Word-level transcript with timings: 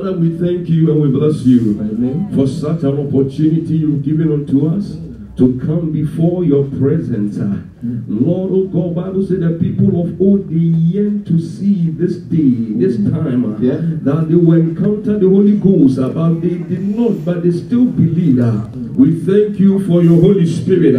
Father, 0.00 0.16
we 0.16 0.38
thank 0.38 0.66
you 0.70 0.90
and 0.92 1.02
we 1.02 1.08
bless 1.10 1.42
you 1.44 1.78
Amen. 1.78 2.30
for 2.34 2.46
such 2.46 2.84
an 2.84 3.06
opportunity 3.06 3.76
you've 3.76 4.02
given 4.02 4.32
unto 4.32 4.66
us 4.66 4.96
to 5.36 5.60
come 5.60 5.92
before 5.92 6.42
your 6.42 6.64
presence. 6.64 7.36
Lord, 8.08 8.50
oh 8.50 8.64
God, 8.68 8.94
Bible 8.94 9.26
said 9.26 9.40
the 9.40 9.58
people 9.60 10.00
of 10.00 10.18
old 10.18 10.48
they 10.48 10.54
yearn 10.56 11.22
to 11.24 11.38
see 11.38 11.90
this 11.90 12.16
day, 12.16 12.72
this 12.80 12.96
time, 12.96 13.44
uh, 13.44 13.58
Yeah. 13.60 13.80
that 14.02 14.28
they 14.30 14.36
will 14.36 14.54
encounter 14.54 15.18
the 15.18 15.28
Holy 15.28 15.58
Ghost, 15.58 15.98
uh, 15.98 16.08
but 16.08 16.40
they 16.40 16.56
did 16.56 16.96
not, 16.96 17.22
but 17.22 17.42
they 17.42 17.50
still 17.50 17.84
believe. 17.84 18.40
Uh. 18.40 18.68
We 18.96 19.12
thank 19.20 19.60
you 19.60 19.80
for 19.80 20.02
your 20.02 20.18
Holy 20.20 20.46
Spirit. 20.46 20.94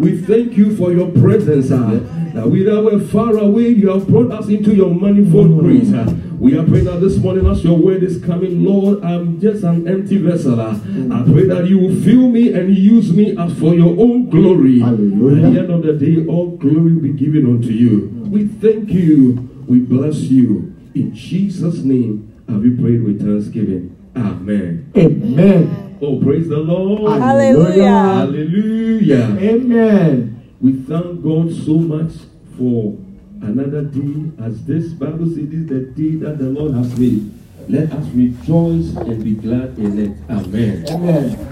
We 0.00 0.16
thank 0.22 0.56
you 0.56 0.74
for 0.76 0.92
your 0.92 1.10
presence. 1.12 1.70
Uh. 1.70 2.00
That 2.34 2.48
we 2.48 2.62
that 2.62 2.80
were 2.82 3.00
far 3.00 3.36
away, 3.36 3.68
you 3.68 3.90
have 3.90 4.06
brought 4.06 4.30
us 4.32 4.48
into 4.48 4.74
your 4.74 4.94
manifold 4.94 5.58
grace. 5.60 5.92
Uh. 5.92 6.14
We 6.38 6.56
are 6.56 6.64
praying 6.64 6.86
that 6.86 7.00
this 7.00 7.18
morning 7.18 7.46
as 7.46 7.62
your 7.62 7.76
word 7.76 8.02
is 8.02 8.22
coming, 8.24 8.64
Lord, 8.64 9.04
I'm 9.04 9.38
just 9.40 9.62
an 9.62 9.86
empty 9.86 10.16
vessel. 10.16 10.58
uh. 10.60 10.72
I 11.12 11.22
pray 11.30 11.44
that 11.48 11.66
you 11.68 11.78
will 11.78 11.94
fill 12.02 12.28
me 12.28 12.52
and 12.54 12.74
use 12.74 13.12
me 13.12 13.36
as 13.36 13.52
for 13.58 13.74
your 13.74 13.90
own 14.00 14.30
glory. 14.30 14.78
Hallelujah. 14.80 15.46
At 15.46 15.52
the 15.52 15.60
end 15.60 15.70
of 15.70 15.82
the 15.82 15.92
day, 15.92 16.24
all 16.26 16.56
glory 16.56 16.94
will 16.94 17.02
be 17.02 17.12
given 17.12 17.44
unto 17.46 17.68
you. 17.68 18.08
We 18.30 18.46
thank 18.46 18.88
you. 18.90 19.48
We 19.66 19.80
bless 19.80 20.16
you. 20.32 20.74
In 20.94 21.14
Jesus' 21.14 21.78
name, 21.84 22.32
have 22.48 22.64
you 22.64 22.76
prayed 22.80 23.04
with 23.04 23.20
thanksgiving. 23.20 23.96
Amen. 24.16 24.92
Amen. 24.96 25.98
Oh, 26.02 26.18
praise 26.20 26.48
the 26.48 26.58
Lord. 26.58 27.20
Hallelujah. 27.20 27.84
Hallelujah. 27.88 29.36
Amen. 29.38 30.54
We 30.60 30.72
thank 30.72 31.22
God 31.22 31.52
so 31.52 31.74
much 31.74 32.12
for 32.56 32.96
another 33.42 33.82
day 33.82 34.30
as 34.44 34.64
this 34.64 34.92
Bible 34.92 35.26
says 35.26 35.48
this 35.48 35.60
is 35.60 35.66
the 35.68 35.80
day 35.96 36.16
that 36.16 36.38
the 36.38 36.46
Lord 36.46 36.74
has 36.74 36.98
made. 36.98 37.32
Let 37.68 37.92
us 37.92 38.06
rejoice 38.14 38.96
and 38.96 39.22
be 39.22 39.34
glad 39.34 39.78
in 39.78 39.98
it. 39.98 40.16
Amen. 40.28 40.84
Amen. 40.88 41.48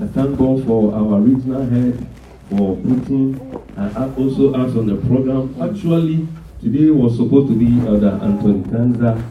I 0.00 0.06
thank 0.06 0.38
God 0.38 0.64
for 0.66 0.94
our 0.94 1.20
regional 1.20 1.64
head 1.66 2.06
for 2.48 2.76
putting 2.76 3.38
and 3.76 3.96
also 4.16 4.54
us 4.54 4.74
on 4.76 4.86
the 4.86 4.96
program. 5.06 5.54
Actually, 5.60 6.26
today 6.62 6.90
was 6.90 7.16
supposed 7.16 7.48
to 7.48 7.56
be 7.58 7.86
Elder 7.86 8.18
Anthony 8.22 8.62
Kanza. 8.64 9.22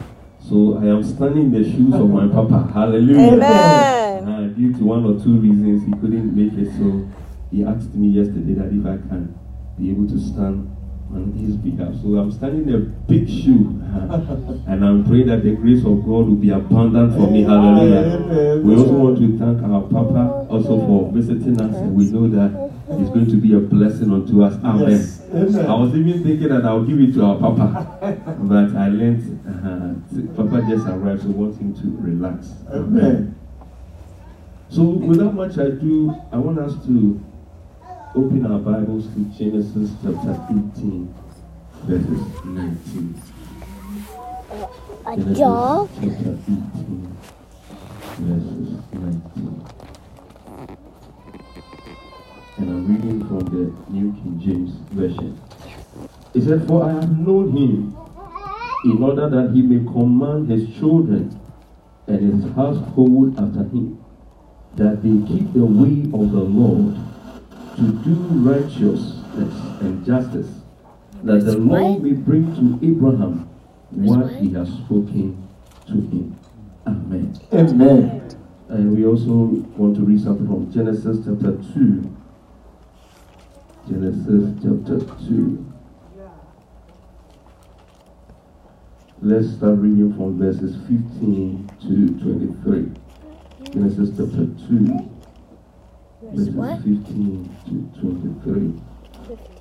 So 0.50 0.78
I 0.82 0.86
am 0.86 1.04
standing 1.04 1.42
in 1.42 1.52
the 1.52 1.62
shoes 1.62 1.94
of 1.94 2.10
my 2.10 2.26
papa. 2.26 2.68
Hallelujah. 2.74 3.34
Amen. 3.34 4.28
Uh, 4.28 4.48
due 4.48 4.72
to 4.72 4.82
one 4.82 5.04
or 5.06 5.14
two 5.22 5.38
reasons, 5.38 5.86
he 5.86 5.92
couldn't 6.00 6.34
make 6.34 6.58
it. 6.58 6.74
So 6.74 7.08
he 7.52 7.62
asked 7.62 7.94
me 7.94 8.08
yesterday 8.08 8.54
that 8.54 8.74
if 8.74 8.84
I 8.84 8.98
can 9.06 9.38
be 9.78 9.90
able 9.90 10.08
to 10.08 10.18
stand 10.18 10.66
on 11.12 11.32
his 11.32 11.56
behalf. 11.56 11.94
So 12.02 12.16
I'm 12.16 12.30
standing 12.32 12.68
in 12.68 12.74
a 12.74 12.78
big 12.78 13.28
shoe. 13.28 13.76
and 14.66 14.84
I'm 14.84 15.04
praying 15.04 15.26
that 15.26 15.42
the 15.42 15.52
grace 15.52 15.84
of 15.84 16.04
God 16.04 16.26
will 16.28 16.36
be 16.40 16.50
abundant 16.50 17.14
for 17.14 17.30
me. 17.30 17.42
Hallelujah. 17.42 18.60
We 18.62 18.76
also 18.76 18.92
want 18.92 19.18
to 19.18 19.38
thank 19.38 19.62
our 19.62 19.82
Papa 19.82 20.46
also 20.48 20.78
for 20.86 21.10
visiting 21.12 21.60
us. 21.60 21.74
And 21.76 21.94
we 21.94 22.04
know 22.10 22.28
that 22.28 22.70
it's 23.00 23.10
going 23.10 23.28
to 23.30 23.36
be 23.36 23.54
a 23.54 23.58
blessing 23.58 24.12
unto 24.12 24.42
us. 24.42 24.54
Amen. 24.64 24.90
Yes. 24.90 25.22
Amen. 25.32 25.66
I 25.66 25.74
was 25.74 25.94
even 25.94 26.22
thinking 26.22 26.48
that 26.48 26.64
I'll 26.64 26.84
give 26.84 27.00
it 27.00 27.14
to 27.14 27.24
our 27.24 27.38
Papa. 27.38 27.98
but 28.40 28.76
I 28.76 28.88
learned 28.88 29.22
uh, 29.46 30.36
Papa 30.36 30.66
just 30.68 30.86
arrived, 30.86 31.22
so 31.22 31.28
I 31.28 31.32
want 31.32 31.60
him 31.60 31.74
to 31.74 31.96
relax. 32.00 32.52
Amen. 32.72 33.36
So, 34.68 34.82
without 34.82 35.34
much 35.34 35.56
ado, 35.56 36.14
I 36.30 36.36
want 36.36 36.58
us 36.60 36.74
to 36.86 37.20
open 38.16 38.44
our 38.44 38.58
Bibles 38.58 39.06
to 39.14 39.20
Genesis 39.38 39.90
chapter 40.02 40.34
18, 40.50 41.14
verses 41.84 42.44
19. 42.44 43.22
A 45.06 45.16
Genesis 45.16 45.38
dog? 45.38 45.88
chapter 45.94 46.10
18, 46.10 47.16
verses 48.18 48.82
19. 48.92 49.66
And 52.58 52.68
I'm 52.68 52.88
reading 52.88 53.28
from 53.28 53.44
the 53.44 53.92
New 53.92 54.12
King 54.12 54.40
James 54.44 54.70
Version. 54.90 55.40
It 56.34 56.42
said, 56.42 56.66
For 56.66 56.84
I 56.84 56.92
have 56.94 57.16
known 57.16 57.56
him 57.56 57.96
in 58.86 59.02
order 59.04 59.30
that 59.30 59.52
he 59.54 59.62
may 59.62 59.84
command 59.84 60.50
his 60.50 60.68
children 60.78 61.40
and 62.08 62.42
his 62.42 62.52
household 62.56 63.38
after 63.38 63.62
him, 63.70 64.04
that 64.74 65.00
they 65.04 65.28
keep 65.28 65.52
the 65.52 65.64
way 65.64 66.02
of 66.12 66.32
the 66.32 66.40
Lord 66.40 66.96
to 67.80 67.92
do 68.04 68.14
righteousness 68.46 69.54
and 69.80 70.04
justice, 70.04 70.48
that 71.22 71.44
the 71.46 71.56
Lord 71.56 72.02
may 72.02 72.12
bring 72.12 72.54
to 72.54 72.86
Abraham 72.86 73.48
what 73.90 74.32
he 74.34 74.52
has 74.52 74.68
spoken 74.68 75.48
to 75.86 75.92
him. 75.92 76.38
Amen. 76.86 77.40
Amen. 77.54 78.36
And 78.68 78.96
we 78.96 79.06
also 79.06 79.30
want 79.76 79.96
to 79.96 80.02
read 80.02 80.20
something 80.20 80.46
from 80.46 80.70
Genesis 80.70 81.24
chapter 81.24 81.56
2. 81.74 82.16
Genesis 83.88 84.54
chapter 84.62 85.00
2. 85.26 85.66
Let's 89.22 89.50
start 89.54 89.78
reading 89.78 90.14
from 90.16 90.38
verses 90.38 90.76
15 90.86 91.70
to 91.82 92.08
23. 92.20 93.72
Genesis 93.72 94.10
chapter 94.10 94.46
2, 94.68 95.19
verses 96.32 96.54
what? 96.54 96.76
15 96.76 97.56
to 97.66 98.00
23. 98.00 98.80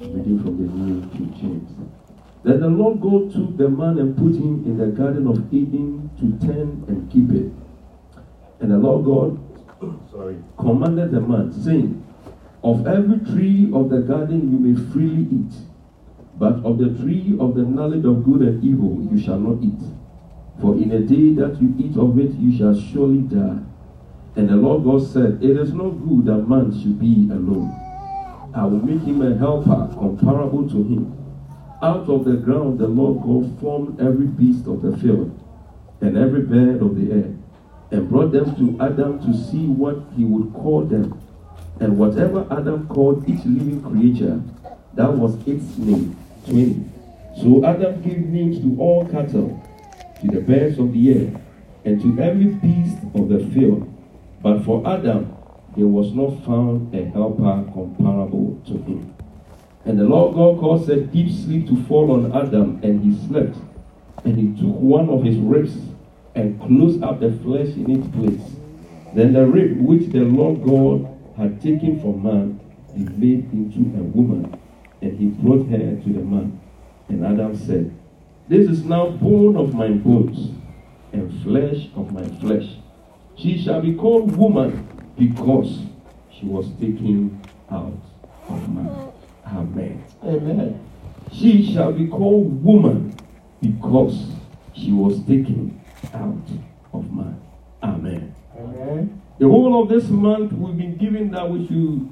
Reading 0.08 0.44
from 0.44 0.58
the 0.58 0.74
New 0.74 1.10
King 1.10 1.34
James. 1.40 1.72
Then 2.44 2.62
the 2.62 2.68
Lord 2.68 3.02
God 3.02 3.34
took 3.34 3.58
the 3.58 3.70
man 3.70 4.00
and 4.00 4.16
put 4.16 4.34
him 4.36 4.64
in 4.66 4.78
the 4.78 4.88
garden 4.88 5.28
of 5.28 5.54
Eden 5.54 6.10
to 6.20 6.48
tend 6.48 6.88
and 6.88 7.12
keep 7.12 7.30
it. 7.32 7.52
And 8.62 8.72
the 8.72 8.78
Lord 8.78 9.06
God 9.06 9.50
sorry, 10.12 10.38
commanded 10.58 11.12
the 11.12 11.22
man, 11.22 11.52
saying, 11.52 12.06
Of 12.64 12.88
every 12.88 13.20
tree 13.20 13.70
of 13.74 13.90
the 13.90 14.00
garden 14.00 14.52
you 14.52 14.60
may 14.60 14.92
freely 14.92 15.28
eat, 15.32 15.54
but 16.38 16.64
of 16.64 16.78
the 16.78 16.90
tree 17.02 17.36
of 17.40 17.56
the 17.56 17.64
knowledge 17.64 18.06
of 18.06 18.24
good 18.24 18.42
and 18.42 18.64
evil 18.64 19.08
you 19.12 19.22
shall 19.22 19.40
not 19.40 19.62
eat. 19.64 19.82
For 20.62 20.76
in 20.76 20.92
a 20.92 21.00
day 21.00 21.34
that 21.36 21.62
you 21.62 21.76
eat 21.78 21.98
of 21.98 22.18
it 22.20 22.34
you 22.36 22.58
shall 22.58 22.78
surely 22.80 23.20
die. 23.20 23.60
And 24.40 24.48
the 24.48 24.56
Lord 24.56 24.86
God 24.86 25.06
said, 25.06 25.44
It 25.44 25.58
is 25.58 25.74
not 25.74 26.00
good 26.08 26.24
that 26.28 26.48
man 26.48 26.72
should 26.72 26.98
be 26.98 27.28
alone. 27.30 27.76
I 28.56 28.64
will 28.64 28.80
make 28.80 29.02
him 29.02 29.22
a 29.22 29.38
helper 29.38 29.94
comparable 30.00 30.66
to 30.70 30.78
him. 30.78 31.14
Out 31.84 32.08
of 32.08 32.24
the 32.24 32.38
ground 32.38 32.80
the 32.80 32.88
Lord 32.88 33.22
God 33.22 33.60
formed 33.60 34.00
every 34.00 34.28
beast 34.28 34.66
of 34.66 34.82
the 34.82 34.96
field 34.96 35.38
and 36.00 36.18
every 36.18 36.44
bird 36.44 36.82
of 36.82 36.96
the 36.96 37.12
air, 37.12 37.36
and 37.92 38.10
brought 38.10 38.32
them 38.32 38.56
to 38.56 38.82
Adam 38.82 39.20
to 39.20 39.38
see 39.38 39.68
what 39.68 39.98
he 40.16 40.24
would 40.24 40.54
call 40.54 40.86
them. 40.86 41.22
And 41.82 41.98
whatever 41.98 42.48
Adam 42.50 42.88
called 42.88 43.28
each 43.28 43.44
living 43.44 43.84
creature, 43.84 44.42
that 44.94 45.12
was 45.12 45.36
its 45.46 45.78
name. 45.78 46.16
20. 46.46 46.90
So 47.42 47.66
Adam 47.66 48.02
gave 48.02 48.20
names 48.20 48.62
to 48.62 48.80
all 48.80 49.06
cattle, 49.06 49.62
to 50.22 50.28
the 50.28 50.40
birds 50.40 50.80
of 50.80 50.94
the 50.94 51.10
air, 51.12 51.42
and 51.84 52.02
to 52.02 52.24
every 52.24 52.54
beast 52.54 53.00
of 53.14 53.28
the 53.28 53.40
field. 53.54 53.98
But 54.42 54.64
for 54.64 54.88
Adam, 54.88 55.36
there 55.76 55.88
was 55.88 56.14
not 56.14 56.46
found 56.46 56.94
a 56.96 57.06
helper 57.10 57.64
comparable 57.74 58.62
to 58.68 58.74
him. 58.74 59.16
And 59.86 60.00
the 60.00 60.04
Lord 60.04 60.36
God 60.36 60.60
caused 60.60 60.90
a 60.90 61.02
deep 61.02 61.32
sleep 61.32 61.68
to 61.68 61.84
fall 61.86 62.12
on 62.12 62.32
Adam, 62.34 62.80
and 62.84 63.04
he 63.04 63.28
slept. 63.28 63.58
And 64.24 64.38
he 64.38 64.62
took 64.62 64.76
one 64.76 65.10
of 65.10 65.24
his 65.24 65.38
ribs 65.38 65.74
and 66.36 66.60
closed 66.62 67.04
up 67.04 67.20
the 67.20 67.32
flesh 67.32 67.70
in 67.76 67.90
its 67.90 68.08
place. 68.16 68.56
Then 69.16 69.34
the 69.34 69.46
rib 69.46 69.78
which 69.78 70.12
the 70.12 70.20
Lord 70.20 70.64
God 70.64 71.08
had 71.38 71.62
taken 71.62 72.00
from 72.00 72.24
man, 72.24 72.60
he 72.94 73.04
made 73.04 73.52
into 73.52 73.80
a 73.98 74.04
woman, 74.04 74.60
and 75.02 75.18
he 75.18 75.28
brought 75.28 75.68
her 75.70 75.78
to 75.78 76.14
the 76.14 76.20
man. 76.20 76.60
And 77.08 77.26
Adam 77.26 77.58
said, 77.58 77.96
This 78.48 78.70
is 78.70 78.84
now 78.84 79.10
bone 79.10 79.56
of 79.56 79.74
my 79.74 79.90
bones 79.90 80.52
and 81.14 81.44
flesh 81.44 81.88
of 81.96 82.12
my 82.12 82.28
flesh. 82.40 82.76
She 83.42 83.58
shall 83.58 83.82
be 83.82 83.96
called 83.96 84.36
woman 84.36 84.86
because 85.18 85.80
she 86.30 86.46
was 86.46 86.70
taken 86.74 87.42
out 87.72 87.98
of 88.50 88.70
man. 88.70 89.12
Amen. 89.48 90.04
Amen. 90.24 90.86
She 91.32 91.74
shall 91.74 91.94
be 91.94 92.08
called 92.08 92.62
woman 92.62 93.16
because 93.62 94.32
she 94.74 94.92
was 94.92 95.24
taken 95.26 95.80
out 96.14 96.44
of 96.92 97.14
man. 97.14 97.40
Amen. 97.82 98.36
Amen. 98.58 99.22
The 99.40 99.48
whole 99.48 99.84
of 99.84 99.88
this 99.88 100.10
month 100.10 100.52
we've 100.52 100.78
been 100.78 100.98
given 100.98 101.32
that 101.32 101.50
we 101.50 101.66
should 101.66 102.10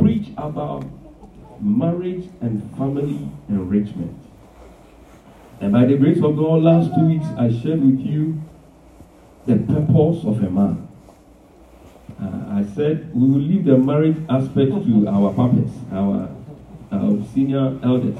preach 0.00 0.28
about 0.36 0.84
marriage 1.60 2.28
and 2.40 2.62
family 2.76 3.28
enrichment. 3.48 4.16
And 5.60 5.72
by 5.72 5.86
the 5.86 5.96
grace 5.96 6.22
of 6.22 6.36
God, 6.36 6.62
last 6.62 6.94
two 6.94 7.06
weeks 7.06 7.26
I 7.36 7.50
shared 7.50 7.82
with 7.82 7.98
you 7.98 8.40
the 9.46 9.56
purpose 9.56 10.24
of 10.24 10.42
a 10.42 10.50
man. 10.50 10.88
Uh, 12.20 12.60
I 12.60 12.64
said 12.74 13.14
we 13.14 13.28
will 13.28 13.40
leave 13.40 13.64
the 13.64 13.76
marriage 13.76 14.16
aspect 14.28 14.70
to 14.70 15.08
our 15.08 15.32
papas, 15.32 15.70
our, 15.92 16.28
our 16.92 17.24
senior 17.34 17.78
elders. 17.82 18.18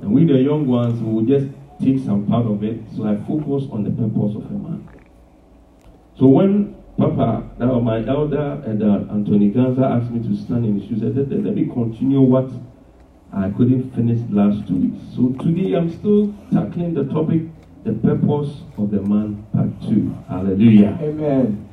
And 0.00 0.12
we, 0.12 0.24
the 0.26 0.38
young 0.38 0.66
ones, 0.66 1.00
we 1.00 1.12
will 1.12 1.24
just 1.24 1.46
take 1.80 1.98
some 2.04 2.26
part 2.26 2.46
of 2.46 2.62
it. 2.62 2.80
So 2.94 3.06
I 3.06 3.16
focus 3.26 3.68
on 3.72 3.84
the 3.84 3.90
purpose 3.90 4.36
of 4.36 4.44
a 4.50 4.54
man. 4.54 4.88
So 6.18 6.26
when 6.26 6.76
Papa, 6.96 7.50
now 7.58 7.80
my 7.80 8.06
elder 8.06 8.62
and 8.64 8.80
uh, 8.80 9.12
Anthony 9.12 9.50
Ganza 9.50 9.82
asked 9.82 10.12
me 10.12 10.20
to 10.28 10.36
stand 10.40 10.64
in 10.64 10.78
his 10.78 10.88
shoes, 10.88 11.02
I 11.02 11.12
said, 11.14 11.28
let, 11.30 11.42
let 11.42 11.54
me 11.56 11.64
continue 11.66 12.20
what 12.20 12.48
I 13.32 13.50
couldn't 13.50 13.90
finish 13.96 14.20
last 14.30 14.68
two 14.68 14.76
weeks. 14.76 15.02
So 15.16 15.34
today 15.42 15.74
I'm 15.74 15.90
still 15.90 16.32
tackling 16.52 16.94
the 16.94 17.04
topic, 17.04 17.42
the 17.84 17.92
purpose 17.92 18.62
of 18.78 18.90
the 18.90 19.02
man, 19.02 19.46
part 19.52 19.68
two. 19.82 20.16
Hallelujah. 20.28 20.98
Amen. 21.00 21.68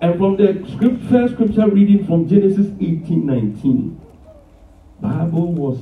And 0.00 0.18
from 0.18 0.36
the 0.36 0.62
script, 0.70 1.04
first 1.04 1.34
scripture 1.34 1.66
reading 1.66 2.06
from 2.06 2.28
Genesis 2.28 2.66
18 2.78 3.24
19, 3.24 4.00
Bible 5.00 5.52
was 5.52 5.78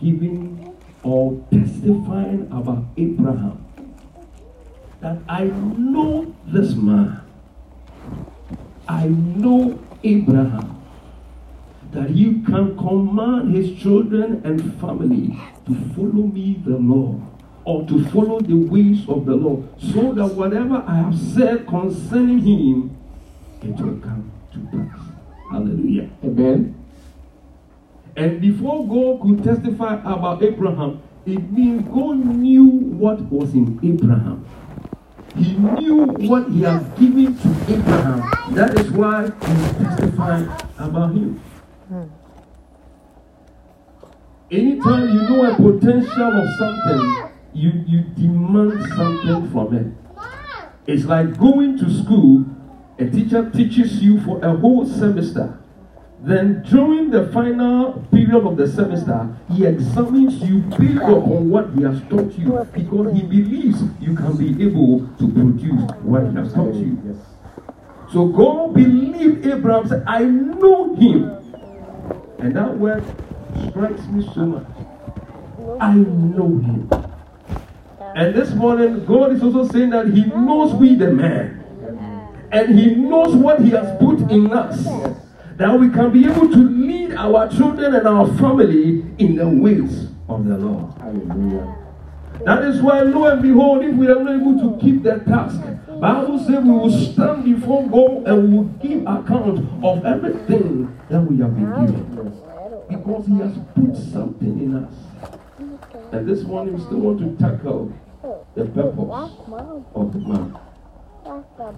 giving 0.00 0.76
or 1.04 1.40
testifying 1.52 2.48
about 2.50 2.84
Abraham. 2.96 3.64
That 5.00 5.18
I 5.28 5.44
know 5.44 6.34
this 6.46 6.74
man. 6.74 7.22
I 8.88 9.06
know 9.06 9.78
Abraham. 10.02 10.82
That 11.92 12.10
he 12.10 12.42
can 12.42 12.76
command 12.76 13.54
his 13.54 13.80
children 13.80 14.42
and 14.44 14.80
family 14.80 15.38
to 15.66 15.74
follow 15.94 16.26
me, 16.26 16.60
the 16.64 16.76
Lord, 16.76 17.20
or 17.70 17.86
to 17.86 18.04
follow 18.06 18.40
the 18.40 18.56
ways 18.56 19.08
of 19.08 19.24
the 19.26 19.36
Lord, 19.36 19.62
so 19.78 20.12
that 20.14 20.34
whatever 20.34 20.82
I 20.88 20.96
have 20.96 21.16
said 21.16 21.68
concerning 21.68 22.40
him, 22.40 22.96
it 23.62 23.76
will 23.78 24.00
come 24.00 24.32
to 24.52 24.58
pass. 24.74 24.98
Hallelujah. 25.52 26.10
Amen. 26.24 26.74
And 28.16 28.40
before 28.40 28.88
God 28.88 29.22
could 29.22 29.44
testify 29.44 29.94
about 30.00 30.42
Abraham, 30.42 31.00
it 31.24 31.52
means 31.52 31.86
God 31.86 32.18
knew 32.26 32.66
what 32.98 33.20
was 33.30 33.54
in 33.54 33.78
Abraham. 33.84 34.44
He 35.36 35.52
knew 35.54 36.06
what 36.28 36.50
he 36.50 36.62
had 36.62 36.96
given 36.98 37.38
to 37.38 37.48
Abraham. 37.72 38.54
That 38.56 38.80
is 38.80 38.90
why 38.90 39.26
he 39.26 39.84
testified 39.84 40.48
about 40.76 41.14
him. 41.14 41.40
Anytime 44.50 45.08
you 45.14 45.22
know 45.22 45.44
a 45.48 45.54
potential 45.54 46.32
of 46.42 46.48
something, 46.58 47.29
you, 47.52 47.84
you 47.86 48.02
demand 48.16 48.84
something 48.94 49.50
from 49.50 49.74
it. 49.76 49.86
It's 50.86 51.04
like 51.04 51.38
going 51.38 51.78
to 51.78 51.90
school, 52.02 52.44
a 52.98 53.08
teacher 53.08 53.50
teaches 53.50 54.02
you 54.02 54.20
for 54.20 54.42
a 54.44 54.56
whole 54.56 54.86
semester. 54.86 55.58
Then 56.22 56.62
during 56.64 57.10
the 57.10 57.28
final 57.32 58.04
period 58.12 58.46
of 58.46 58.56
the 58.56 58.68
semester, 58.68 59.34
he 59.52 59.64
examines 59.64 60.42
you 60.42 60.58
based 60.76 60.96
upon 61.02 61.48
what 61.48 61.70
he 61.74 61.82
has 61.82 62.00
taught 62.10 62.38
you 62.38 62.66
because 62.74 63.14
he 63.14 63.22
believes 63.22 63.82
you 64.00 64.14
can 64.14 64.36
be 64.36 64.50
able 64.62 65.08
to 65.18 65.28
produce 65.28 65.90
what 66.02 66.28
he 66.28 66.36
has 66.36 66.52
taught 66.52 66.74
you. 66.74 67.18
So 68.12 68.26
God 68.26 68.74
believed 68.74 69.46
Abraham, 69.46 69.88
said, 69.88 70.04
I 70.06 70.24
know 70.24 70.94
him. 70.96 71.30
And 72.38 72.54
that 72.54 72.76
word 72.76 73.04
strikes 73.68 74.06
me 74.08 74.28
so 74.34 74.46
much. 74.46 74.66
I 75.80 75.94
know 75.94 76.48
him. 76.58 77.09
And 78.14 78.34
this 78.34 78.50
morning, 78.54 79.04
God 79.04 79.32
is 79.32 79.42
also 79.42 79.68
saying 79.68 79.90
that 79.90 80.08
He 80.08 80.24
knows 80.24 80.74
we, 80.74 80.94
the 80.94 81.10
man. 81.12 81.56
And 82.52 82.78
He 82.78 82.94
knows 82.94 83.34
what 83.36 83.60
He 83.60 83.70
has 83.70 83.96
put 84.00 84.18
in 84.30 84.52
us. 84.52 84.84
That 85.56 85.78
we 85.78 85.90
can 85.90 86.10
be 86.10 86.24
able 86.24 86.48
to 86.48 86.56
lead 86.56 87.12
our 87.14 87.48
children 87.48 87.94
and 87.94 88.06
our 88.06 88.26
family 88.38 89.04
in 89.18 89.36
the 89.36 89.48
ways 89.48 90.08
of 90.28 90.46
the 90.46 90.56
Lord. 90.56 90.92
Hallelujah. 90.98 91.76
That 92.44 92.64
is 92.64 92.80
why, 92.80 93.00
lo 93.02 93.26
and 93.26 93.42
behold, 93.42 93.84
if 93.84 93.94
we 93.94 94.08
are 94.08 94.18
not 94.18 94.34
able 94.40 94.58
to 94.58 94.80
keep 94.80 95.02
that 95.02 95.26
task, 95.26 95.60
Bible 96.00 96.38
says 96.38 96.64
we 96.64 96.70
will 96.70 96.90
stand 96.90 97.44
before 97.44 97.86
God 97.86 98.26
and 98.26 98.48
we 98.48 98.56
will 98.56 98.64
give 98.64 99.02
account 99.02 99.84
of 99.84 100.06
everything 100.06 100.98
that 101.10 101.20
we 101.20 101.36
have 101.38 101.54
been 101.54 101.86
given. 101.86 102.32
Because 102.88 103.26
He 103.26 103.38
has 103.38 103.52
put 103.74 103.94
something 104.10 104.58
in 104.58 104.84
us. 104.84 104.94
And 106.12 106.28
this 106.28 106.42
morning 106.42 106.74
we 106.74 106.80
still 106.80 106.98
want 106.98 107.18
to 107.20 107.36
tackle 107.42 107.92
the 108.56 108.64
purpose 108.64 109.30
of 109.94 110.12
the 110.12 110.18
man. 110.18 110.58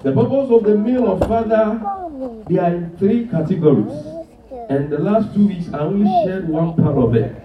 The 0.02 0.12
purpose 0.12 0.50
of 0.50 0.64
the 0.64 0.74
male 0.78 1.04
or 1.08 1.18
father, 1.18 2.44
they 2.48 2.56
are 2.58 2.74
in 2.74 2.96
three 2.96 3.26
categories. 3.26 3.92
And 4.70 4.90
the 4.90 4.98
last 4.98 5.34
two 5.34 5.46
weeks 5.48 5.66
I 5.74 5.80
only 5.80 6.10
shared 6.24 6.48
one 6.48 6.74
part 6.76 6.96
of 6.96 7.14
it. 7.14 7.36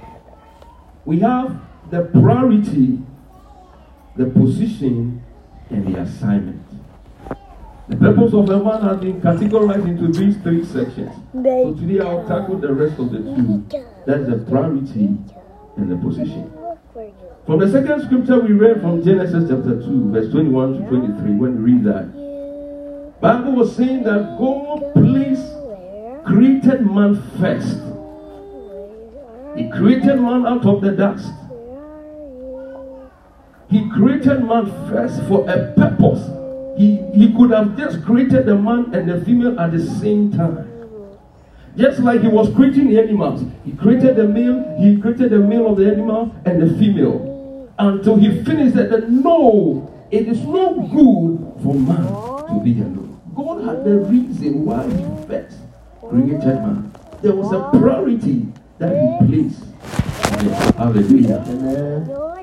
We 1.04 1.20
have 1.20 1.60
the 1.92 2.04
priority, 2.04 3.00
the 4.16 4.28
position, 4.28 5.22
and 5.70 5.94
the 5.94 6.00
assignment. 6.00 6.64
The 7.90 7.98
purpose 7.98 8.34
of 8.34 8.48
the 8.48 8.64
man 8.64 8.82
has 8.82 8.98
been 9.00 9.20
categorized 9.22 9.88
into 9.88 10.08
these 10.18 10.38
three 10.38 10.64
sections. 10.64 11.12
So 11.34 11.74
today 11.74 12.00
I'll 12.00 12.26
tackle 12.28 12.58
the 12.58 12.74
rest 12.74 12.98
of 13.00 13.12
the 13.12 13.20
two. 13.20 13.66
That's 14.06 14.30
the 14.30 14.46
priority 14.50 15.18
and 15.76 15.92
the 15.92 15.98
position. 15.98 16.57
From 17.46 17.60
the 17.60 17.72
second 17.72 18.06
scripture 18.06 18.40
we 18.40 18.54
read 18.54 18.82
from 18.82 19.04
Genesis 19.04 19.48
chapter 19.48 19.80
2, 19.80 20.12
verse 20.12 20.32
21 20.32 20.82
to 20.82 20.90
23, 20.90 21.32
when 21.36 21.62
we 21.62 21.72
read 21.74 21.84
that, 21.84 23.22
Bible 23.22 23.52
was 23.52 23.76
saying 23.76 24.02
that 24.04 24.36
God 24.40 24.94
placed 24.96 25.46
created 26.26 26.88
man 26.88 27.22
first. 27.40 27.78
He 29.56 29.70
created 29.70 30.20
man 30.20 30.48
out 30.48 30.66
of 30.66 30.82
the 30.82 30.92
dust. 30.92 31.32
He 33.70 33.88
created 33.92 34.44
man 34.44 34.66
first 34.90 35.22
for 35.28 35.48
a 35.48 35.72
purpose. 35.74 36.26
He, 36.80 36.98
he 37.14 37.32
could 37.32 37.52
have 37.52 37.78
just 37.78 38.04
created 38.04 38.48
the 38.48 38.56
man 38.56 38.96
and 38.96 39.08
the 39.08 39.24
female 39.24 39.60
at 39.60 39.72
the 39.72 39.86
same 39.86 40.32
time. 40.32 40.77
Just 41.78 42.00
like 42.00 42.22
he 42.22 42.28
was 42.28 42.54
creating 42.56 42.90
the 42.90 43.00
animals. 43.00 43.44
He 43.64 43.72
created 43.74 44.16
the 44.16 44.28
male, 44.28 44.76
he 44.80 45.00
created 45.00 45.30
the 45.30 45.38
male 45.38 45.68
of 45.72 45.78
the 45.78 45.86
animal 45.92 46.36
and 46.44 46.60
the 46.60 46.76
female. 46.80 47.70
Until 47.78 48.16
he 48.16 48.44
finished 48.44 48.76
that, 48.76 49.10
no, 49.12 49.94
it 50.10 50.28
is 50.28 50.42
no 50.44 50.74
good 50.82 51.62
for 51.62 51.76
man 51.76 52.08
to 52.48 52.60
be 52.64 52.82
alone. 52.82 53.22
God 53.36 53.64
had 53.64 53.86
the 53.86 54.00
reason 54.00 54.66
why 54.66 54.90
he 54.90 55.28
first 55.28 55.60
created 56.02 56.42
man. 56.42 56.92
There 57.22 57.34
was 57.34 57.52
a 57.52 57.70
priority 57.78 58.48
that 58.80 58.94
he 58.98 59.28
placed. 59.28 59.64
Hallelujah. 60.76 61.44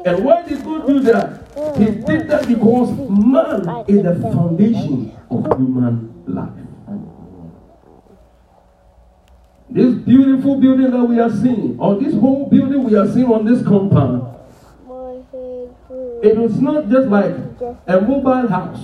And 0.06 0.24
why 0.24 0.42
did 0.42 0.62
God 0.62 0.86
do 0.86 1.00
that? 1.00 1.40
He 1.76 1.86
did 1.86 2.28
that 2.28 2.46
because 2.46 2.90
man 3.08 3.84
is 3.88 4.02
the 4.04 4.30
foundation 4.32 5.16
of 5.30 5.44
human 5.58 6.22
life. 6.26 6.52
This 9.74 9.92
beautiful 9.92 10.60
building 10.60 10.92
that 10.92 11.04
we 11.04 11.18
are 11.18 11.30
seeing, 11.30 11.76
or 11.80 11.96
this 11.96 12.14
whole 12.14 12.48
building 12.48 12.84
we 12.84 12.94
are 12.94 13.08
seeing 13.08 13.26
on 13.26 13.44
this 13.44 13.60
compound, 13.66 14.22
it 16.22 16.36
was 16.36 16.60
not 16.60 16.88
just 16.88 17.08
like 17.08 17.34
a 17.88 18.00
mobile 18.00 18.46
house. 18.46 18.78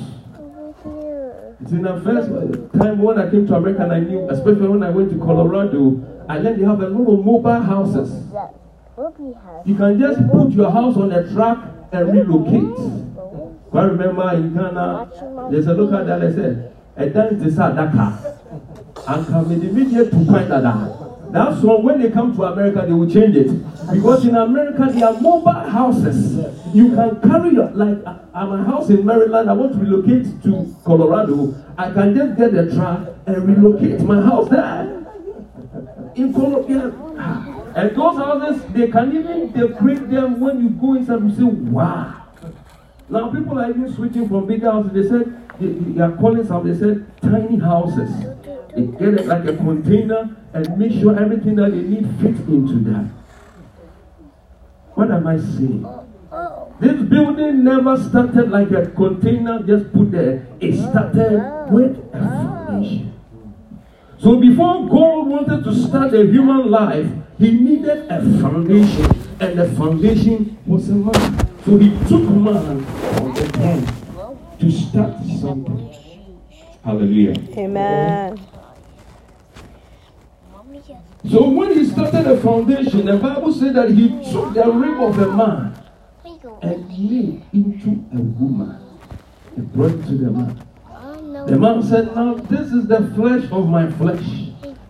It's 1.63 1.71
in 1.71 1.83
the 1.83 2.01
first 2.03 2.29
time 2.77 2.99
when 2.99 3.21
I 3.21 3.31
came 3.31 3.47
to 3.47 3.55
America 3.55 3.85
and 3.85 3.93
I 3.93 4.01
knew, 4.01 4.29
especially 4.31 4.67
when 4.67 4.83
I 4.83 4.91
went 4.91 5.13
to 5.13 5.19
Colorado, 5.19 6.03
I 6.29 6.39
learned 6.39 6.61
they 6.61 6.67
have 6.67 6.81
a 6.81 6.89
lot 6.89 7.13
of 7.13 7.25
mobile 7.25 7.61
houses. 7.61 8.11
You 9.65 9.77
can 9.77 9.97
just 9.97 10.29
put 10.29 10.51
your 10.51 10.73
house 10.73 10.97
on 10.97 11.13
a 11.13 11.23
truck 11.33 11.71
and 11.93 12.13
relocate. 12.13 12.75
I 13.73 13.83
remember 13.85 14.29
in 14.35 14.55
Ghana, 14.55 15.09
there's 15.53 15.69
a 15.69 15.75
local 15.75 16.05
that 16.05 16.21
I 16.21 16.33
said, 16.33 16.75
a 16.97 17.07
dance 17.09 17.45
is 17.45 17.59
a 17.59 17.71
Dakar. 17.79 18.19
And 19.09 19.27
come 19.27 19.51
in 19.51 19.61
the 19.61 19.73
media 19.73 20.05
to 20.05 20.27
find 20.27 20.51
that. 20.51 20.65
out. 20.65 21.33
That's 21.33 21.63
why 21.63 21.77
when 21.77 22.03
they 22.03 22.11
come 22.11 22.35
to 22.35 22.43
America, 22.43 22.85
they 22.87 22.93
will 22.93 23.09
change 23.09 23.37
it. 23.37 23.49
Because 23.93 24.27
in 24.27 24.35
America, 24.35 24.89
there 24.91 25.09
are 25.09 25.21
mobile 25.21 25.53
houses. 25.53 26.45
You 26.75 26.95
can 26.95 27.21
carry 27.21 27.55
your, 27.55 27.71
like, 27.71 27.99
I'm 28.35 28.53
a 28.53 28.65
house 28.65 28.91
in 28.91 29.05
Maryland, 29.07 29.49
I 29.49 29.53
want 29.53 29.73
to 29.75 29.79
relocate 29.79 30.43
to 30.43 30.77
Colorado. 30.85 31.55
I 31.79 31.93
can 31.93 32.17
just 32.17 32.37
get 32.37 32.53
the 32.53 32.75
truck 32.75 33.09
and 33.27 33.47
relocate 33.47 34.01
my 34.01 34.21
house 34.21 34.49
there. 34.49 35.07
In 36.17 36.33
Colorado. 36.33 37.57
And 37.73 37.97
those 37.97 38.17
houses, 38.17 38.63
they 38.73 38.89
can 38.89 39.17
even 39.17 39.53
decorate 39.53 40.11
them 40.11 40.41
when 40.41 40.61
you 40.61 40.71
go 40.71 40.97
inside, 40.97 41.23
you 41.23 41.33
say, 41.37 41.45
wow. 41.45 42.21
Now 43.09 43.31
people 43.31 43.61
are 43.61 43.71
even 43.71 43.95
switching 43.95 44.29
from 44.29 44.49
big 44.49 44.63
houses. 44.63 44.93
They 44.93 45.09
said, 45.09 45.59
they, 45.61 45.67
they 45.69 46.01
are 46.01 46.11
calling 46.17 46.45
some, 46.45 46.67
they 46.67 46.77
said, 46.77 47.07
tiny 47.23 47.61
houses. 47.61 48.11
They 48.75 48.83
get 48.87 49.15
it 49.15 49.27
like 49.27 49.45
a 49.47 49.57
container 49.57 50.37
and 50.53 50.79
make 50.79 50.93
sure 50.93 51.19
everything 51.19 51.57
that 51.57 51.71
they 51.71 51.83
need 51.83 52.07
fit 52.21 52.37
into 52.49 52.79
that. 52.91 53.07
What 54.95 55.11
am 55.11 55.27
I 55.27 55.39
saying? 55.39 55.87
This 56.81 57.03
building 57.03 57.65
never 57.65 57.97
started 57.97 58.51
like 58.51 58.71
a 58.71 58.87
container 58.87 59.63
just 59.63 59.93
put 59.93 60.11
there. 60.13 60.47
It 60.61 60.77
started 60.77 61.69
with 61.71 61.99
a 62.15 62.21
foundation. 62.21 63.13
So 64.19 64.39
before 64.39 64.89
God 64.89 65.27
wanted 65.27 65.65
to 65.65 65.75
start 65.75 66.15
a 66.15 66.25
human 66.25 66.71
life, 66.71 67.07
he 67.39 67.51
needed 67.51 68.07
a 68.11 68.21
foundation. 68.41 69.07
And 69.41 69.59
the 69.59 69.69
foundation 69.73 70.59
was 70.67 70.89
a 70.91 70.95
man. 70.95 71.49
So 71.65 71.77
he 71.77 71.91
took 72.09 72.23
man 72.29 72.85
on 72.85 73.35
the 73.35 73.51
ground 73.53 74.61
to 74.61 74.71
start 74.71 75.17
something. 75.41 75.95
Hallelujah. 76.85 77.35
Amen. 77.59 78.41
So 81.29 81.49
when 81.51 81.75
he 81.75 81.85
started 81.85 82.25
the 82.25 82.41
foundation, 82.41 83.05
the 83.05 83.17
Bible 83.19 83.53
said 83.53 83.75
that 83.75 83.91
he 83.91 84.09
took 84.33 84.55
the 84.55 84.71
rib 84.71 85.01
of 85.01 85.19
a 85.19 85.33
man 85.37 85.83
and 86.63 86.89
laid 86.89 87.43
into 87.53 87.91
a 88.15 88.21
woman 88.21 88.81
and 89.57 89.73
brought 89.73 89.91
it 89.93 90.07
to 90.07 90.17
the 90.17 90.31
man. 90.31 90.67
The 91.47 91.59
man 91.59 91.83
said, 91.83 92.15
Now 92.15 92.35
this 92.35 92.73
is 92.73 92.87
the 92.87 93.13
flesh 93.15 93.51
of 93.51 93.69
my 93.69 93.91
flesh 93.93 94.25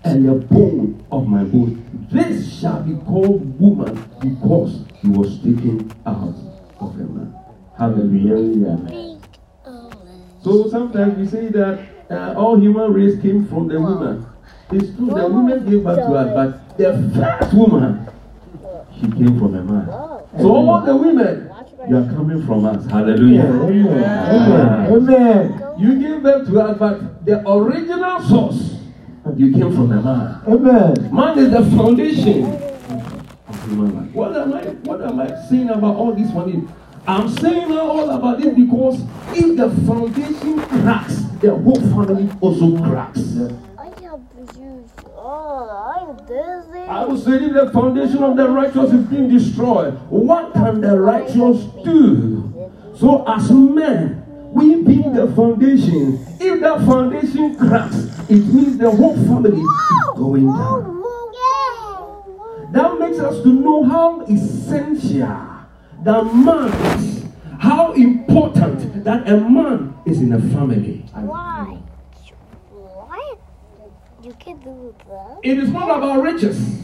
and 0.05 0.29
the 0.29 0.35
bone 0.35 1.05
of 1.11 1.27
my 1.27 1.43
bone. 1.43 1.85
This 2.13 2.61
shall 2.61 2.83
be 2.83 2.95
called 3.05 3.59
woman 3.59 3.95
because 4.21 4.85
he 5.01 5.09
was 5.09 5.37
taken 5.39 5.93
out 6.07 6.35
of 6.81 6.95
a 6.95 7.05
man. 7.05 7.35
Hallelujah. 7.77 9.19
So 10.43 10.69
sometimes 10.71 11.19
we 11.19 11.27
say 11.27 11.49
that 11.49 11.87
uh, 12.11 12.35
all 12.37 12.59
human 12.59 12.93
race 12.93 13.21
came 13.21 13.47
from 13.47 13.69
the 13.69 13.81
woman. 13.81 14.27
It's 14.73 14.97
true, 14.97 15.07
the 15.07 15.27
woman 15.29 15.69
gave 15.69 15.83
birth 15.85 15.97
to 15.99 16.15
us, 16.15 16.29
but 16.35 16.79
the 16.79 17.11
first 17.15 17.55
woman, 17.55 18.09
she 18.95 19.11
came 19.11 19.39
from 19.39 19.55
a 19.55 19.63
man. 19.63 19.87
So 20.41 20.55
all 20.55 20.81
the 20.83 20.97
women, 20.97 21.51
you 21.89 21.97
are 21.97 22.05
coming 22.05 22.47
from 22.47 22.65
us. 22.65 22.87
Hallelujah. 22.87 23.43
Amen. 23.43 23.89
Amen. 24.31 24.93
Amen. 24.93 25.79
You 25.79 25.99
gave 25.99 26.23
birth 26.23 26.47
to 26.49 26.61
us, 26.61 26.79
but 26.79 27.25
the 27.27 27.43
original 27.49 28.21
source, 28.23 28.77
you 29.37 29.53
came 29.53 29.73
from 29.75 29.93
a 29.93 30.01
man. 30.03 30.41
Amen. 30.47 31.15
Man 31.15 31.39
is 31.39 31.51
the 31.51 31.63
foundation 31.77 32.45
of 33.49 33.65
human 33.65 33.97
life. 33.97 34.15
What 34.15 34.37
am 34.37 34.53
I? 34.53 34.63
What 34.63 35.03
am 35.03 35.19
I 35.21 35.49
saying 35.49 35.71
about 35.71 35.97
all 35.97 36.13
this 36.15 36.33
money? 36.33 36.63
I'm 37.07 37.29
saying 37.29 37.73
all 37.73 38.11
about 38.11 38.39
this 38.41 38.55
because 38.55 39.03
if 39.33 39.57
the 39.57 39.71
foundation 39.87 40.61
cracks, 40.61 41.23
the 41.41 41.57
whole 41.57 41.81
family 41.81 42.31
also 42.41 42.77
cracks. 42.85 43.37
I 43.79 43.87
have 44.03 44.21
juice. 44.55 44.91
Oh, 45.17 45.97
I'm 45.97 46.00
dizzy. 46.00 46.00
I 46.89 47.05
was 47.05 47.25
say 47.25 47.35
if 47.35 47.53
the 47.53 47.71
foundation 47.73 48.23
of 48.23 48.37
the 48.37 48.49
righteous 48.49 48.93
is 48.93 49.05
being 49.07 49.29
destroyed, 49.29 49.95
what 50.09 50.53
can 50.53 50.81
the 50.81 51.01
righteous 51.01 51.65
do? 51.85 52.73
So 52.97 53.25
as 53.29 53.51
men, 53.51 54.25
we 54.53 54.83
being 54.83 55.13
the 55.13 55.29
foundation, 55.35 56.19
if 56.41 56.61
that 56.61 56.85
foundation 56.85 57.57
cracks, 57.57 57.97
it 58.29 58.45
means 58.53 58.79
the 58.79 58.91
whole 58.91 59.15
family 59.15 59.61
is 59.61 59.69
going 60.17 60.47
down. 60.47 60.97
That 62.73 62.99
makes 62.99 63.19
us 63.19 63.43
to 63.43 63.53
know 63.53 63.85
how 63.85 64.21
essential 64.23 65.47
that 66.03 66.35
man 66.35 66.73
is, 66.99 67.25
how 67.59 67.93
important 67.93 69.05
that 69.05 69.29
a 69.29 69.37
man 69.37 69.95
is 70.07 70.21
in 70.21 70.33
a 70.33 70.41
family. 70.41 71.05
Why? 71.13 71.79
What? 72.71 73.41
You 74.23 74.23
can 74.23 74.23
do 74.23 74.29
that? 74.29 74.30
It 74.47 75.59
is 75.59 75.71
not 75.71 75.99
about 75.99 76.23
riches. 76.23 76.83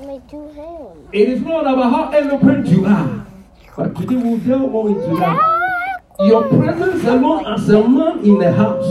My 0.00 0.18
two 0.30 0.48
hands. 0.48 1.08
It 1.12 1.28
is 1.28 1.42
not 1.42 1.62
about 1.62 1.90
how 1.90 2.10
eloquent 2.10 2.66
you 2.68 2.86
are. 2.86 3.26
But 3.76 3.96
today 3.96 4.16
we'll 4.16 4.38
delve 4.38 4.70
more 4.70 4.88
into 4.88 5.16
that. 5.18 6.00
Your 6.20 6.48
presence 6.48 7.04
alone 7.04 7.46
as 7.46 7.68
a 7.68 7.88
man 7.88 8.20
in 8.20 8.38
the 8.38 8.52
house 8.52 8.86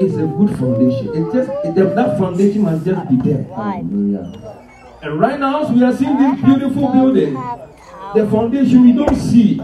is 0.00 0.16
a 0.16 0.26
good 0.26 0.56
foundation. 0.58 1.08
It 1.14 1.32
just 1.32 1.50
it, 1.64 1.74
that 1.74 2.18
foundation 2.18 2.62
must 2.62 2.84
just 2.84 3.08
be 3.10 3.16
there. 3.16 3.42
Hallelujah. 3.54 4.64
And 5.02 5.20
right 5.20 5.38
now, 5.38 5.64
as 5.64 5.70
we 5.70 5.82
are 5.84 5.94
seeing 5.94 6.16
this 6.16 6.40
beautiful 6.40 6.92
building, 6.92 7.34
the 8.14 8.26
foundation 8.30 8.82
we 8.84 8.92
don't 8.92 9.16
see. 9.16 9.60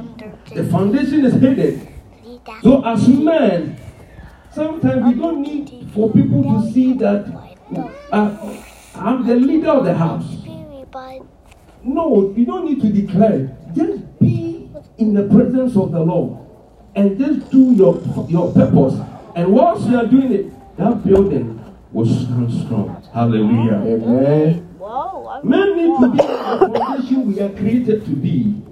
The 0.54 0.64
foundation 0.70 1.24
is 1.24 1.34
hidden. 1.34 1.88
So 2.62 2.84
as 2.84 3.08
men, 3.08 3.78
sometimes 4.54 5.04
we 5.04 5.20
don't 5.20 5.42
need 5.42 5.90
for 5.92 6.10
people 6.12 6.42
to 6.42 6.72
see 6.72 6.94
that 6.94 7.26
uh, 8.12 8.56
I'm 8.94 9.26
the 9.26 9.34
leader 9.34 9.70
of 9.70 9.84
the 9.84 9.94
house. 9.94 10.24
No, 11.82 12.32
you 12.36 12.46
don't 12.46 12.64
need 12.64 12.80
to 12.80 12.88
declare. 12.88 13.56
Just 13.74 14.18
be 14.18 14.70
in 14.98 15.14
the 15.14 15.24
presence 15.28 15.76
of 15.76 15.92
the 15.92 16.00
Lord 16.00 16.38
and 16.94 17.18
just 17.18 17.50
do 17.50 17.72
your 17.74 18.00
your 18.28 18.52
purpose. 18.52 19.00
And 19.34 19.52
whilst 19.52 19.88
you 19.88 19.98
are 19.98 20.06
doing 20.06 20.32
it, 20.32 20.76
that 20.76 21.04
building 21.04 21.60
will 21.92 22.06
stand 22.06 22.52
strong. 22.52 23.02
Hallelujah. 23.12 23.82
Amen. 23.82 24.70
Men 25.42 25.76
need 25.76 26.00
to 26.00 26.10
be 26.10 26.16
the 26.18 26.70
foundation 26.72 27.32
we 27.32 27.40
are 27.40 27.50
created 27.50 28.04
to 28.04 28.10
be. 28.10 28.62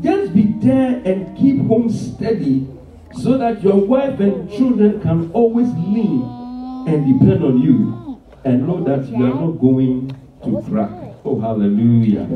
Just 0.00 0.34
be 0.34 0.54
there 0.58 1.02
and 1.04 1.36
keep 1.36 1.60
home 1.66 1.90
steady 1.90 2.66
so 3.14 3.38
that 3.38 3.62
your 3.62 3.76
wife 3.76 4.18
and 4.20 4.50
children 4.50 5.00
can 5.00 5.30
always 5.32 5.68
lean 5.74 6.22
and 6.88 7.18
depend 7.18 7.44
on 7.44 7.58
you 7.60 8.20
and 8.44 8.66
know 8.66 8.82
that 8.84 9.06
you 9.08 9.24
are 9.24 9.34
not 9.34 9.60
going 9.60 10.08
to 10.44 10.62
crack. 10.68 10.90
Oh, 11.24 11.38
hallelujah. 11.40 12.26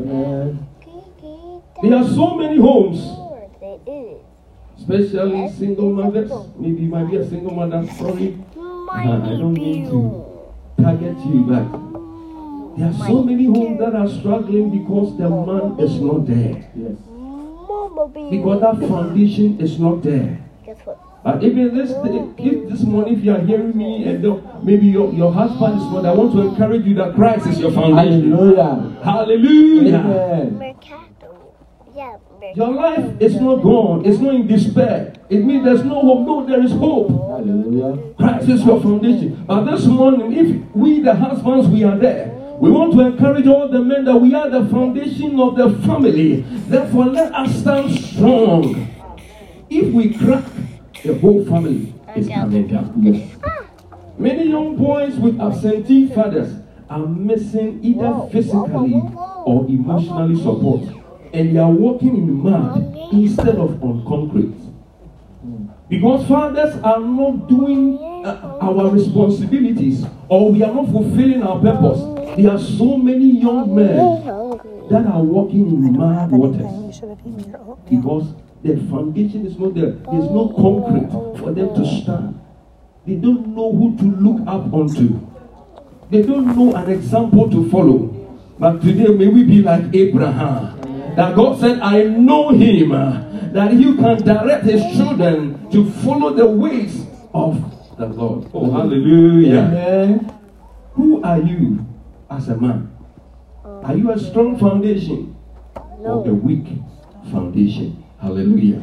There 1.83 1.95
are 1.95 2.09
so 2.09 2.35
many 2.37 2.59
homes, 2.59 2.99
especially 4.79 5.51
single 5.53 5.91
mothers. 5.93 6.31
Maybe 6.57 6.83
you 6.83 6.89
might 6.89 7.11
be 7.11 7.17
a 7.17 7.29
single 7.29 7.53
mother. 7.53 7.87
Sorry, 7.99 8.39
uh, 8.57 8.93
I 8.93 9.37
don't 9.37 9.53
mean 9.55 9.91
to 9.91 10.55
target 10.81 11.19
you, 11.27 11.45
but 11.49 11.67
there 12.79 12.89
are 12.89 13.07
so 13.09 13.23
many 13.23 13.47
homes 13.47 13.79
that 13.81 13.95
are 13.95 14.09
struggling 14.09 14.71
because 14.71 15.17
the 15.19 15.29
man 15.29 15.79
is 15.81 16.01
not 16.01 16.27
there. 16.27 16.71
Yes. 16.77 16.97
Because 18.31 18.61
that 18.61 18.89
foundation 18.89 19.61
is 19.61 19.79
not 19.81 20.03
there. 20.03 20.46
Guess 20.67 20.79
what? 20.85 20.99
But 21.23 21.45
even 21.45 21.77
this 21.77 21.91
if 22.39 22.69
this 22.69 22.83
morning, 22.83 23.19
if 23.19 23.25
you 23.25 23.33
are 23.33 23.39
hearing 23.41 23.77
me 23.77 24.05
and 24.05 24.23
the- 24.25 24.43
maybe 24.65 24.87
your, 24.89 25.13
your 25.13 25.33
husband 25.33 25.77
is 25.81 25.85
not, 25.93 26.05
I 26.05 26.13
want 26.13 26.33
to 26.33 26.41
encourage 26.41 26.85
you 26.85 26.95
that 26.97 27.15
Christ 27.15 27.47
is 27.47 27.61
your 27.61 27.71
foundation. 27.71 28.33
Hallelujah. 28.33 29.01
Hallelujah. 29.05 29.97
Amen. 29.99 30.59
Mercado. 30.59 31.55
Yeah, 31.95 32.17
Mercado. 32.41 32.57
Your 32.57 32.73
life 32.75 33.21
is 33.21 33.35
not 33.41 33.63
gone, 33.63 34.05
it's 34.05 34.19
not 34.19 34.35
in 34.35 34.49
despair. 34.49 35.13
It 35.31 35.45
means 35.45 35.65
there's 35.65 35.85
no 35.85 36.01
hope. 36.01 36.27
No, 36.27 36.47
there 36.47 36.63
is 36.65 36.73
hope. 36.73 37.11
Hallelujah. 37.11 38.15
Christ 38.17 38.49
is 38.49 38.65
your 38.65 38.81
foundation. 38.81 39.45
But 39.47 39.65
this 39.71 39.87
morning, 39.87 40.33
if 40.33 40.75
we, 40.75 41.01
the 41.01 41.15
husbands, 41.15 41.69
we 41.69 41.85
are 41.85 41.97
there, 41.97 42.33
we 42.59 42.71
want 42.71 42.93
to 42.95 43.01
encourage 43.03 43.47
all 43.47 43.69
the 43.69 43.81
men 43.81 44.05
that 44.07 44.17
we 44.17 44.35
are 44.35 44.49
the 44.51 44.67
foundation 44.69 45.39
of 45.39 45.57
the 45.57 45.71
family. 45.87 46.41
Therefore, 46.69 47.07
let 47.07 47.33
us 47.35 47.55
stand 47.61 47.91
strong. 47.93 48.96
If 49.69 49.93
we 49.93 50.15
crack, 50.15 50.45
the 51.05 51.19
whole 51.19 51.45
family 51.45 51.95
is 52.15 52.29
coming 52.29 52.69
down. 52.69 53.33
Many 54.19 54.49
young 54.49 54.77
boys 54.77 55.17
with 55.19 55.41
absentee 55.41 56.09
fathers 56.09 56.55
are 56.89 57.07
missing 57.07 57.81
either 57.83 58.29
physically 58.33 59.03
or 59.45 59.67
emotionally 59.69 60.37
support, 60.37 60.83
and 61.35 61.55
they 61.55 61.61
are 61.61 61.71
walking 61.71 62.17
in 62.17 62.33
mud 62.43 62.97
instead 63.13 63.57
of 63.57 63.83
on 63.83 64.05
concrete. 64.07 64.55
Because 65.89 66.27
fathers 66.27 66.75
are 66.83 67.01
not 67.01 67.49
doing 67.49 67.99
uh, 68.25 68.59
our 68.61 68.91
responsibilities 68.91 70.05
or 70.29 70.51
we 70.51 70.63
are 70.65 70.75
not 70.75 70.87
fulfilling 70.91 71.43
our 71.45 71.61
purpose. 71.61 72.01
There 72.37 72.51
are 72.51 72.59
so 72.59 72.97
many 72.97 73.41
young 73.41 73.73
men 73.75 73.97
that 74.91 75.07
are 75.07 75.23
walking 75.23 75.69
in 75.71 75.97
mad 75.97 76.31
waters 76.33 76.61
You 76.67 76.93
should 76.93 77.09
have 77.11 77.21
eaten 77.21 77.51
your 77.51 77.61
oatmeal. 77.61 78.03
because 78.03 78.35
the 78.67 78.77
foundation 78.91 79.47
is 79.47 79.59
not 79.59 79.75
there. 79.75 79.93
There's 79.93 80.31
no 80.31 80.53
concrete 80.57 81.11
for 81.39 81.53
them 81.53 81.75
to 81.75 82.03
stand. 82.03 82.41
They 83.07 83.15
don't 83.15 83.55
know 83.55 83.73
who 83.73 83.97
to 83.97 84.05
look 84.05 84.41
up 84.49 84.73
onto. 84.73 85.21
They 86.11 86.23
don't 86.23 86.57
know 86.57 86.75
an 86.75 86.91
example 86.91 87.51
to 87.51 87.71
follow. 87.71 88.13
But 88.59 88.81
today, 88.83 89.09
may 89.09 89.29
we 89.29 89.45
be 89.45 89.63
like 89.63 89.95
Abraham. 89.95 90.81
That 91.15 91.35
God 91.35 91.61
said, 91.61 91.81
I 91.81 92.05
know 92.05 92.51
him. 92.51 92.91
That 93.53 93.73
he 93.73 93.95
can 93.97 94.23
direct 94.23 94.65
his 94.65 94.83
children 94.97 95.71
to 95.71 95.91
follow 96.03 96.35
the 96.35 96.47
ways 96.47 97.07
of 97.33 97.61
the 97.97 98.07
Lord. 98.07 98.51
Oh, 98.53 98.71
hallelujah. 98.71 99.59
Amen. 99.59 100.33
Who 100.95 101.23
are 101.23 101.39
you 101.39 101.87
as 102.31 102.49
a 102.49 102.57
man? 102.57 102.93
Are 103.65 103.97
you 103.97 104.11
a 104.11 104.19
strong 104.19 104.59
foundation 104.59 105.37
or 106.01 106.27
a 106.27 106.35
weak 106.35 106.67
foundation? 107.31 108.03
Hallelujah. 108.21 108.81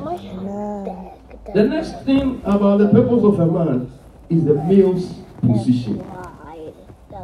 The 1.54 1.64
next 1.64 2.06
thing 2.06 2.42
about 2.46 2.78
the 2.78 2.90
purpose 2.90 3.24
of 3.24 3.40
a 3.40 3.46
man 3.46 3.92
is 4.30 4.46
the 4.46 4.56
male's 4.56 5.14
position. 5.42 5.98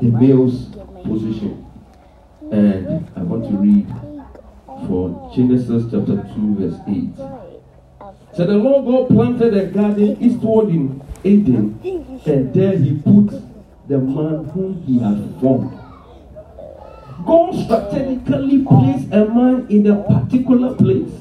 The 0.01 0.07
male's 0.07 0.65
position. 1.03 1.65
And 2.51 3.07
I 3.15 3.21
want 3.21 3.45
to 3.45 3.57
read 3.57 3.87
for 4.87 5.31
Genesis 5.35 5.83
chapter 5.91 6.17
2, 6.35 6.55
verse 6.55 6.79
8. 6.87 7.15
So 8.35 8.45
the 8.45 8.53
Lord 8.53 8.85
God 8.85 9.07
planted 9.15 9.53
a 9.55 9.67
garden 9.67 10.17
eastward 10.21 10.69
in 10.69 11.01
Eden, 11.23 11.79
and 12.25 12.53
there 12.53 12.77
he 12.77 12.95
put 12.95 13.29
the 13.87 13.97
man 13.97 14.45
whom 14.45 14.81
he 14.83 14.99
had 14.99 15.39
formed. 15.41 15.77
God 17.25 17.53
strategically 17.53 18.63
placed 18.63 19.11
a 19.11 19.25
man 19.25 19.67
in 19.69 19.87
a 19.87 20.03
particular 20.03 20.75
place. 20.75 21.11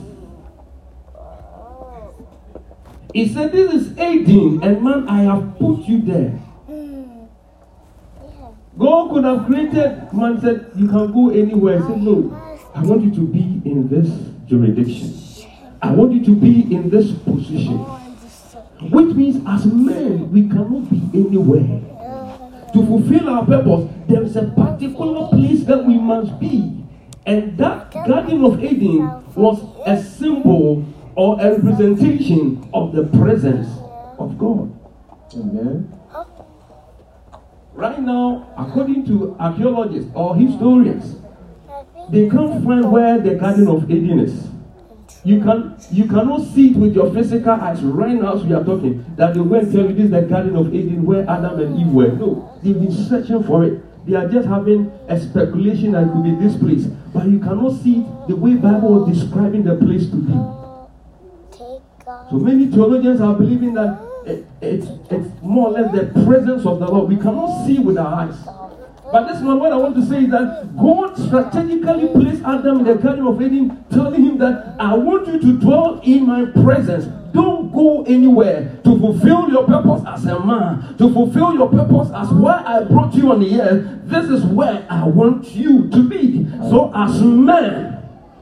He 3.18 3.26
said, 3.26 3.50
This 3.50 3.74
is 3.74 3.98
Eden, 3.98 4.62
and 4.62 4.80
man, 4.80 5.08
I 5.08 5.22
have 5.22 5.58
put 5.58 5.80
you 5.88 6.02
there. 6.02 6.30
Hmm. 6.70 7.24
God 8.78 9.10
could 9.10 9.24
have 9.24 9.44
created, 9.46 10.12
man 10.12 10.40
said, 10.40 10.70
You 10.76 10.86
can 10.86 11.10
go 11.12 11.30
anywhere. 11.30 11.82
He 11.82 11.88
said, 11.88 12.00
No, 12.00 12.60
I 12.76 12.82
want 12.82 13.02
you 13.02 13.10
to 13.16 13.26
be 13.26 13.60
in 13.64 13.88
this 13.88 14.06
jurisdiction. 14.46 15.50
I 15.82 15.90
want 15.90 16.12
you 16.12 16.24
to 16.26 16.36
be 16.36 16.72
in 16.72 16.90
this 16.90 17.10
position. 17.10 17.78
Which 18.94 19.16
means, 19.16 19.42
as 19.48 19.66
men, 19.66 20.30
we 20.30 20.42
cannot 20.42 20.88
be 20.88 21.02
anywhere. 21.12 21.82
To 22.72 22.86
fulfill 22.86 23.30
our 23.30 23.44
purpose, 23.44 23.90
there 24.06 24.22
is 24.22 24.36
a 24.36 24.44
particular 24.44 25.26
place 25.26 25.64
that 25.64 25.84
we 25.84 25.98
must 25.98 26.38
be. 26.38 26.84
And 27.26 27.58
that 27.58 27.90
Garden 27.90 28.44
of 28.44 28.62
Eden 28.62 29.10
was 29.34 29.58
a 29.84 30.00
symbol 30.00 30.86
or 31.18 31.36
a 31.40 31.58
representation 31.58 32.70
of 32.72 32.92
the 32.92 33.02
presence 33.18 33.66
of 34.20 34.38
God. 34.38 34.72
Amen. 35.34 35.92
Right 37.74 38.00
now, 38.00 38.54
according 38.56 39.04
to 39.06 39.36
archaeologists 39.40 40.12
or 40.14 40.36
historians, 40.36 41.16
they 42.10 42.30
can't 42.30 42.64
find 42.64 42.92
where 42.92 43.18
the 43.18 43.34
Garden 43.34 43.66
of 43.66 43.90
Eden 43.90 44.20
is. 44.20 44.46
You 45.24 45.40
can 45.40 45.76
you 45.90 46.06
cannot 46.06 46.42
see 46.54 46.70
it 46.70 46.76
with 46.76 46.94
your 46.94 47.12
physical 47.12 47.50
eyes 47.50 47.82
right 47.82 48.14
now 48.14 48.36
as 48.36 48.44
we 48.44 48.54
are 48.54 48.62
talking 48.62 49.04
that 49.16 49.34
they 49.34 49.40
will 49.40 49.60
tell 49.60 49.90
you 49.90 49.94
this 49.94 50.04
is 50.04 50.10
the 50.12 50.22
Garden 50.22 50.54
of 50.54 50.72
Eden 50.72 51.04
where 51.04 51.28
Adam 51.28 51.58
and 51.58 51.80
Eve 51.80 51.88
were. 51.88 52.12
No, 52.12 52.56
they've 52.62 52.78
been 52.78 52.92
searching 52.92 53.42
for 53.42 53.64
it. 53.64 54.06
They 54.06 54.14
are 54.14 54.28
just 54.28 54.46
having 54.46 54.92
a 55.08 55.18
speculation 55.18 55.92
that 55.92 56.04
it 56.06 56.12
could 56.12 56.22
be 56.22 56.34
this 56.36 56.56
place, 56.56 56.86
but 57.12 57.26
you 57.26 57.40
cannot 57.40 57.72
see 57.82 58.02
it 58.02 58.28
the 58.28 58.36
way 58.36 58.54
Bible 58.54 59.00
was 59.00 59.18
describing 59.18 59.64
the 59.64 59.74
place 59.74 60.08
to 60.10 60.16
be. 60.16 60.57
So 62.30 62.36
many 62.36 62.66
theologians 62.66 63.20
are 63.20 63.34
believing 63.34 63.74
that 63.74 64.00
it, 64.26 64.46
it's, 64.60 64.86
it's 65.10 65.42
more 65.42 65.68
or 65.68 65.72
less 65.72 65.92
the 65.92 66.24
presence 66.24 66.66
of 66.66 66.78
the 66.78 66.86
Lord. 66.86 67.08
We 67.08 67.16
cannot 67.16 67.66
see 67.66 67.78
with 67.78 67.96
our 67.96 68.28
eyes. 68.28 68.36
But 69.10 69.28
this 69.28 69.42
one, 69.42 69.58
what 69.58 69.72
I 69.72 69.76
want 69.76 69.94
to 69.96 70.04
say 70.04 70.24
is 70.24 70.30
that 70.30 70.76
God 70.76 71.16
strategically 71.16 72.08
placed 72.08 72.42
Adam 72.44 72.80
in 72.80 72.84
the 72.84 72.94
Garden 72.96 73.26
of 73.26 73.40
Eden, 73.40 73.82
telling 73.90 74.22
him 74.22 74.36
that 74.38 74.76
I 74.78 74.94
want 74.94 75.26
you 75.28 75.40
to 75.40 75.58
dwell 75.58 76.00
in 76.04 76.26
my 76.26 76.44
presence. 76.62 77.06
Don't 77.32 77.72
go 77.72 78.02
anywhere 78.04 78.78
to 78.84 78.98
fulfill 78.98 79.48
your 79.48 79.64
purpose 79.64 80.02
as 80.06 80.26
a 80.26 80.44
man, 80.44 80.96
to 80.98 81.10
fulfill 81.12 81.54
your 81.54 81.70
purpose 81.70 82.10
as 82.14 82.28
why 82.30 82.62
I 82.66 82.84
brought 82.84 83.14
you 83.14 83.32
on 83.32 83.40
the 83.40 83.60
earth. 83.60 84.00
This 84.04 84.28
is 84.28 84.44
where 84.44 84.86
I 84.90 85.04
want 85.04 85.52
you 85.52 85.88
to 85.88 86.06
be. 86.06 86.46
So, 86.68 86.92
as 86.94 87.22
men, 87.22 87.97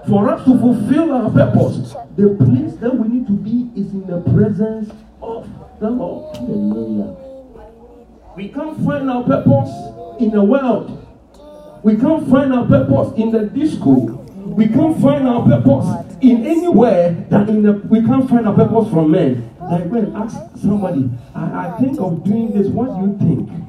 for 0.09 0.29
us 0.29 0.45
to 0.45 0.59
fulfill 0.59 1.13
our 1.13 1.31
purpose, 1.31 1.95
the 2.17 2.35
place 2.39 2.77
that 2.81 2.95
we 2.95 3.09
need 3.09 3.27
to 3.27 3.33
be 3.33 3.71
is 3.79 3.93
in 3.93 4.07
the 4.07 4.21
presence 4.33 4.93
of 5.21 5.49
the 5.81 5.91
Lord. 5.91 6.37
Hallelujah. 6.37 7.17
We 8.37 8.49
can't 8.49 8.77
find 8.85 9.11
our 9.11 9.25
purpose 9.25 9.71
in 10.21 10.31
the 10.31 10.45
world. 10.45 11.03
We 11.83 11.97
can't 11.97 12.29
find 12.29 12.53
our 12.53 12.67
purpose 12.67 13.19
in 13.19 13.31
the 13.31 13.47
disco. 13.47 14.25
We 14.45 14.69
can't 14.69 15.01
find 15.01 15.27
our 15.27 15.45
purpose 15.45 16.17
in 16.21 16.47
anywhere 16.47 17.13
that 17.31 17.49
in 17.49 17.63
the 17.63 17.73
we 17.73 18.01
can't 18.03 18.29
find 18.29 18.47
our 18.47 18.55
purpose 18.55 18.91
from 18.91 19.11
men. 19.11 19.51
Like 19.61 19.85
when 19.87 20.15
ask 20.15 20.37
somebody, 20.61 21.11
I, 21.35 21.69
I 21.69 21.79
think 21.81 21.99
of 22.01 22.25
doing 22.25 22.53
this, 22.53 22.69
what 22.69 22.87
do 22.95 23.07
you 23.07 23.19
think? 23.19 23.66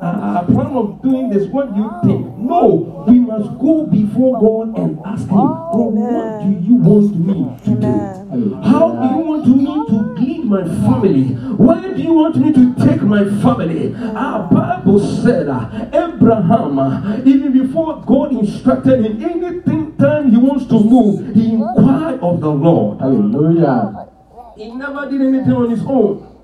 I, 0.00 0.40
I 0.40 0.44
plan 0.44 0.76
of 0.76 1.00
doing 1.02 1.30
this, 1.30 1.48
what 1.48 1.74
do 1.74 1.80
you 1.80 1.90
think? 2.04 2.36
No, 2.36 3.04
we 3.08 3.18
must 3.18 3.58
go 3.58 3.86
before 3.86 4.38
God 4.40 4.78
and 4.78 4.98
ask 5.06 5.22
Him, 5.22 5.36
God, 5.36 5.92
what 5.94 6.42
do 6.42 6.50
you 6.66 6.74
want 6.74 7.16
me 7.16 7.58
to 7.64 7.70
do? 7.80 8.60
How 8.62 8.92
do 8.92 9.06
you 9.08 9.22
want 9.24 9.46
me 9.46 9.64
to 9.64 9.96
lead 10.20 10.44
my 10.44 10.64
family? 10.64 11.24
Where 11.56 11.94
do 11.94 12.02
you 12.02 12.12
want 12.12 12.36
me 12.36 12.52
to 12.52 12.74
take 12.74 13.02
my 13.02 13.24
family? 13.40 13.94
Our 13.94 14.50
Bible 14.50 14.98
said 15.00 15.48
uh, 15.48 15.88
Abraham, 15.92 16.78
uh, 16.78 17.16
even 17.24 17.52
before 17.52 18.02
God 18.04 18.32
instructed 18.32 19.04
him, 19.04 19.22
anything 19.22 19.96
time 19.96 20.30
he 20.30 20.36
wants 20.36 20.66
to 20.66 20.74
move, 20.78 21.34
he 21.34 21.54
inquired 21.54 22.20
of 22.20 22.40
the 22.40 22.50
Lord. 22.50 23.00
Hallelujah. 23.00 24.08
He 24.56 24.70
never 24.72 25.10
did 25.10 25.20
anything 25.22 25.52
on 25.52 25.70
his 25.70 25.80
own. 25.86 26.35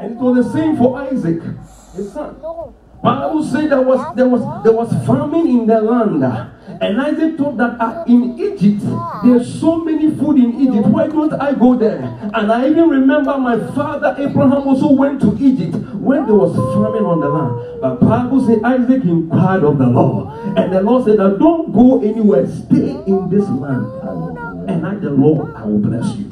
And 0.00 0.12
it 0.12 0.18
was 0.18 0.46
the 0.46 0.52
same 0.52 0.76
for 0.76 0.98
Isaac, 1.00 1.42
his 1.94 2.12
son. 2.12 2.36
Bible 3.02 3.44
said 3.44 3.70
there 3.70 3.80
was 3.82 4.00
there 4.16 4.28
was 4.28 4.42
there 4.64 4.72
was 4.72 4.90
famine 5.06 5.46
in 5.46 5.66
the 5.66 5.80
land. 5.80 6.24
And 6.80 7.00
Isaac 7.00 7.38
thought 7.38 7.56
that 7.58 7.80
uh, 7.80 8.04
in 8.06 8.36
Egypt 8.38 8.84
there's 9.24 9.60
so 9.60 9.76
many 9.84 10.10
food 10.16 10.36
in 10.36 10.60
Egypt. 10.60 10.88
Why 10.88 11.06
don't 11.06 11.32
I 11.34 11.54
go 11.54 11.76
there? 11.76 12.02
And 12.34 12.50
I 12.50 12.68
even 12.68 12.88
remember 12.88 13.38
my 13.38 13.56
father 13.74 14.14
Abraham 14.18 14.66
also 14.66 14.90
went 14.92 15.20
to 15.22 15.36
Egypt 15.38 15.76
when 15.94 16.26
there 16.26 16.34
was 16.34 16.54
famine 16.74 17.04
on 17.06 17.20
the 17.20 17.28
land. 17.28 17.80
But 17.80 18.00
Bible 18.00 18.44
said 18.46 18.64
Isaac 18.64 19.04
inquired 19.04 19.62
of 19.64 19.78
the 19.78 19.86
Lord, 19.86 20.58
and 20.58 20.72
the 20.72 20.82
Lord 20.82 21.04
said, 21.04 21.18
"Don't 21.18 21.72
go 21.72 22.02
anywhere. 22.02 22.46
Stay 22.48 22.98
in 23.06 23.28
this 23.30 23.48
land, 23.48 23.86
and 24.68 24.86
I, 24.86 24.94
the 24.96 25.10
Lord, 25.10 25.54
I 25.54 25.64
will 25.64 25.78
bless 25.78 26.16
you." 26.16 26.25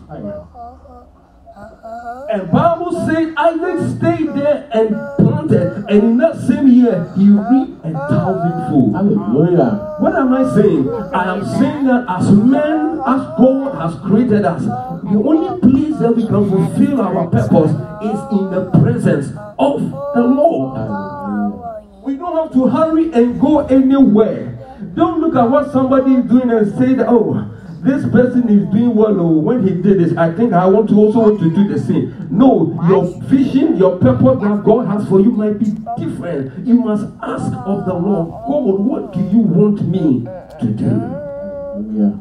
And 2.35 2.51
Bible 2.51 2.91
says 3.07 3.33
Isaac 3.37 3.97
stayed 3.97 4.35
there 4.35 4.69
and 4.73 4.89
planted, 5.19 5.85
and 5.89 6.03
in 6.03 6.17
that 6.17 6.35
same 6.49 6.67
year 6.67 7.09
he 7.17 7.29
reaped 7.29 7.79
a 7.85 7.93
thousandfold. 7.93 8.93
Hallelujah. 8.93 9.95
What 10.01 10.17
am 10.17 10.33
I 10.33 10.43
saying? 10.53 10.91
I 11.15 11.33
am 11.33 11.45
saying 11.45 11.85
that 11.87 12.05
as 12.09 12.33
men, 12.33 12.99
as 13.07 13.21
God 13.39 13.79
has 13.79 13.95
created 14.03 14.45
us, 14.45 14.65
the 14.65 15.23
only 15.25 15.61
place 15.61 15.97
that 16.01 16.17
we 16.17 16.27
can 16.27 16.51
fulfill 16.51 17.03
our 17.03 17.29
purpose 17.29 17.71
is 18.03 18.19
in 18.35 18.51
the 18.51 18.69
presence 18.83 19.29
of 19.57 19.93
the 20.17 20.23
Lord. 20.27 20.75
We 22.03 22.17
don't 22.17 22.37
have 22.37 22.53
to 22.55 22.67
hurry 22.67 23.13
and 23.13 23.41
go 23.41 23.61
anywhere. 23.67 24.59
Don't 24.97 25.21
look 25.21 25.37
at 25.37 25.49
what 25.49 25.71
somebody 25.71 26.15
is 26.15 26.25
doing 26.25 26.51
and 26.51 26.77
say 26.79 26.95
that, 26.95 27.07
oh, 27.09 27.49
this 27.85 28.03
person 28.11 28.49
is 28.49 28.65
doing 28.73 28.95
well. 28.95 29.21
Oh, 29.21 29.39
when 29.39 29.63
he 29.67 29.75
did 29.75 29.99
this, 30.01 30.17
I 30.17 30.33
think 30.33 30.55
I 30.55 30.67
want 30.67 30.89
to 30.89 30.97
also 30.97 31.19
want 31.21 31.41
to 31.41 31.55
do 31.55 31.69
the 31.69 31.79
same. 31.79 32.29
No, 32.31 32.73
your 32.89 33.05
vision, 33.25 33.77
your 33.77 33.99
purpose 33.99 34.41
that 34.41 34.63
God 34.65 34.87
has 34.89 35.07
for 35.07 35.21
you 35.21 35.31
might 35.31 35.59
be 35.59 35.67
different. 35.99 36.67
You 36.67 36.75
must 36.81 37.05
ask 37.23 37.53
of 37.67 37.85
the 37.85 37.93
Lord, 37.93 38.31
God, 38.49 38.81
what 38.81 39.13
do 39.13 39.21
you 39.21 39.39
want 39.39 39.87
me 39.87 40.25
to 40.61 40.67
do? 40.67 40.89
Hallelujah. 40.89 42.21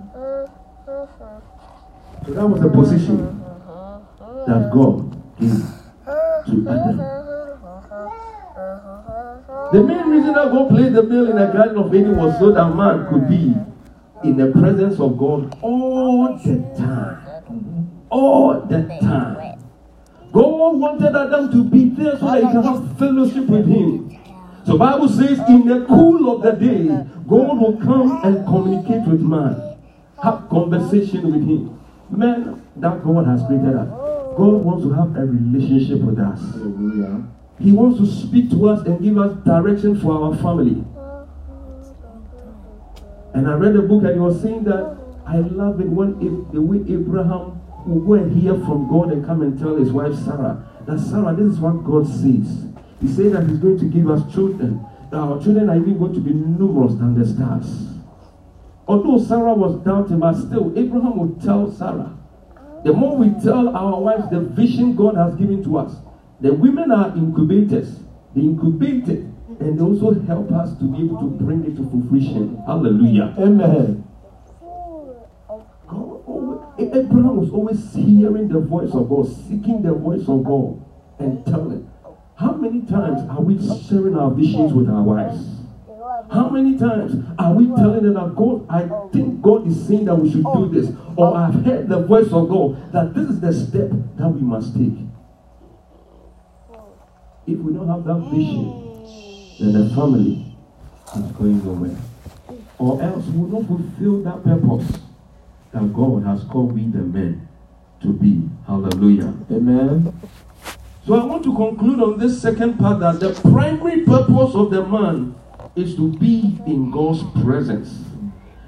So 2.25 2.33
that 2.33 2.47
was 2.47 2.61
the 2.61 2.69
position 2.69 3.17
that 4.45 4.69
God 4.73 5.11
gave 5.39 5.63
to 6.45 6.69
Adam. 6.69 6.97
The 9.71 9.81
main 9.81 10.09
reason 10.09 10.33
that 10.33 10.51
God 10.51 10.69
placed 10.69 10.93
the 10.93 11.03
male 11.03 11.29
in 11.29 11.37
the 11.37 11.47
Garden 11.47 11.77
of 11.77 11.95
Eden 11.95 12.17
was 12.17 12.37
so 12.37 12.51
that 12.51 12.75
man 12.75 13.07
could 13.07 13.27
be 13.29 13.55
in 14.23 14.37
the 14.37 14.51
presence 14.51 14.99
of 14.99 15.17
God 15.17 15.57
all 15.61 16.37
the 16.37 16.55
time. 16.77 17.93
All 18.09 18.61
the 18.61 18.83
time. 19.01 19.59
God 20.31 20.77
wanted 20.77 21.15
Adam 21.15 21.51
to 21.51 21.63
be 21.63 21.89
there 21.89 22.17
so 22.17 22.25
that 22.25 22.43
he 22.43 22.47
can 22.49 22.63
have 22.63 22.97
fellowship 22.97 23.45
with 23.47 23.67
him. 23.67 24.17
So 24.65 24.77
Bible 24.77 25.09
says 25.09 25.39
in 25.47 25.67
the 25.67 25.85
cool 25.85 26.35
of 26.35 26.41
the 26.41 26.51
day, 26.53 26.87
God 27.27 27.59
will 27.59 27.77
come 27.77 28.21
and 28.23 28.45
communicate 28.45 29.07
with 29.07 29.21
man. 29.21 29.77
Have 30.23 30.47
conversation 30.49 31.31
with 31.31 31.47
him. 31.47 31.79
Man, 32.09 32.65
that 32.77 33.03
God 33.03 33.27
has 33.27 33.43
created 33.45 33.75
us. 33.75 33.89
God 34.37 34.63
wants 34.63 34.83
to 34.83 34.93
have 34.93 35.15
a 35.15 35.25
relationship 35.25 35.99
with 35.99 36.17
us. 36.17 36.39
He 37.59 37.71
wants 37.71 37.99
to 37.99 38.07
speak 38.07 38.49
to 38.51 38.69
us 38.69 38.85
and 38.87 39.01
give 39.01 39.17
us 39.17 39.37
direction 39.45 39.99
for 39.99 40.13
our 40.13 40.35
family. 40.37 40.83
And 43.33 43.49
I 43.49 43.53
read 43.53 43.75
a 43.75 43.81
book 43.81 44.03
and 44.03 44.13
he 44.13 44.19
was 44.19 44.41
saying 44.41 44.63
that 44.65 44.97
I 45.25 45.37
love 45.37 45.79
it 45.79 45.87
when 45.87 46.15
if, 46.21 46.53
the 46.53 46.61
way 46.61 46.77
Abraham 46.93 47.59
will 47.85 48.01
go 48.01 48.13
and 48.13 48.31
hear 48.39 48.53
from 48.53 48.87
God 48.89 49.11
and 49.11 49.25
come 49.25 49.41
and 49.41 49.57
tell 49.59 49.75
his 49.75 49.91
wife 49.91 50.13
Sarah 50.23 50.69
that 50.85 50.99
Sarah, 50.99 51.33
this 51.35 51.53
is 51.53 51.59
what 51.59 51.83
God 51.83 52.07
says. 52.07 52.67
He 53.01 53.07
said 53.07 53.33
that 53.33 53.47
He's 53.47 53.59
going 53.59 53.79
to 53.79 53.85
give 53.85 54.09
us 54.09 54.21
children. 54.33 54.85
That 55.11 55.17
our 55.17 55.41
children 55.41 55.69
are 55.69 55.77
even 55.77 55.97
going 55.97 56.13
to 56.13 56.19
be 56.19 56.33
numerous 56.33 56.93
than 56.95 57.19
the 57.19 57.25
stars. 57.25 57.89
Although 58.87 59.23
Sarah 59.23 59.53
was 59.53 59.83
doubting, 59.83 60.19
but 60.19 60.33
still 60.35 60.73
Abraham 60.77 61.17
would 61.17 61.41
tell 61.41 61.71
Sarah. 61.71 62.17
The 62.83 62.91
more 62.91 63.15
we 63.15 63.29
tell 63.41 63.75
our 63.75 63.99
wives 64.01 64.29
the 64.29 64.41
vision 64.41 64.95
God 64.95 65.15
has 65.15 65.35
given 65.35 65.63
to 65.63 65.77
us, 65.77 65.95
the 66.41 66.53
women 66.53 66.91
are 66.91 67.15
incubators. 67.15 67.99
They 68.35 68.41
incubate 68.41 69.07
it 69.07 69.25
and 69.63 69.79
also 69.81 70.13
help 70.25 70.51
us 70.51 70.77
to 70.77 70.83
be 70.83 71.03
able 71.05 71.19
to 71.19 71.27
bring 71.27 71.63
it 71.63 71.75
to 71.77 71.89
fruition. 71.89 72.61
Hallelujah. 72.65 73.33
Amen. 73.39 74.03
God 75.87 76.21
always, 76.27 76.59
eh, 76.79 76.99
Abraham 76.99 77.37
was 77.37 77.51
always 77.51 77.93
hearing 77.93 78.49
the 78.49 78.59
voice 78.59 78.93
of 78.93 79.07
God, 79.07 79.27
seeking 79.47 79.81
the 79.81 79.93
voice 79.93 80.27
of 80.27 80.43
God, 80.43 80.83
and 81.19 81.45
telling. 81.45 81.89
How 82.35 82.53
many 82.53 82.81
times 82.81 83.21
are 83.29 83.41
we 83.41 83.55
sharing 83.87 84.17
our 84.17 84.31
visions 84.31 84.73
with 84.73 84.89
our 84.89 85.03
wives? 85.03 85.47
How 86.31 86.49
many 86.49 86.77
times 86.77 87.23
are 87.37 87.53
we 87.53 87.67
telling 87.67 88.03
them 88.03 88.13
that 88.15 88.35
God, 88.35 88.65
I 88.69 88.89
think 89.11 89.41
God 89.41 89.67
is 89.67 89.87
saying 89.87 90.05
that 90.05 90.15
we 90.15 90.31
should 90.31 90.43
do 90.43 90.69
this, 90.69 90.91
or 91.15 91.37
I've 91.37 91.63
heard 91.65 91.87
the 91.87 91.99
voice 91.99 92.31
of 92.33 92.49
God 92.49 92.91
that 92.91 93.13
this 93.13 93.29
is 93.29 93.39
the 93.39 93.53
step 93.53 93.91
that 94.17 94.29
we 94.29 94.41
must 94.41 94.73
take? 94.75 94.97
If 97.45 97.59
we 97.59 97.73
don't 97.73 97.87
have 97.87 98.03
that 98.05 98.29
vision, 98.31 98.82
then 99.59 99.73
the 99.73 99.95
family 99.95 100.55
is 101.15 101.31
going 101.33 101.63
nowhere. 101.63 101.97
Or 102.77 103.01
else 103.01 103.25
we 103.27 103.37
will 103.37 103.61
not 103.61 103.67
fulfill 103.67 104.23
that 104.23 104.43
purpose 104.43 104.99
that 105.71 105.93
God 105.93 106.23
has 106.23 106.43
called 106.45 106.73
we 106.73 106.83
the 106.83 106.99
men 106.99 107.47
to 108.01 108.13
be. 108.13 108.49
Hallelujah. 108.67 109.33
Amen. 109.51 110.19
So 111.05 111.15
I 111.15 111.25
want 111.25 111.43
to 111.43 111.55
conclude 111.55 111.99
on 112.01 112.19
this 112.19 112.41
second 112.41 112.77
part 112.77 112.99
that 113.01 113.19
the 113.19 113.33
primary 113.51 114.01
purpose 114.01 114.55
of 114.55 114.71
the 114.71 114.85
man 114.85 115.35
is 115.75 115.95
to 115.95 116.11
be 116.17 116.59
in 116.65 116.91
God's 116.91 117.23
presence. 117.43 117.99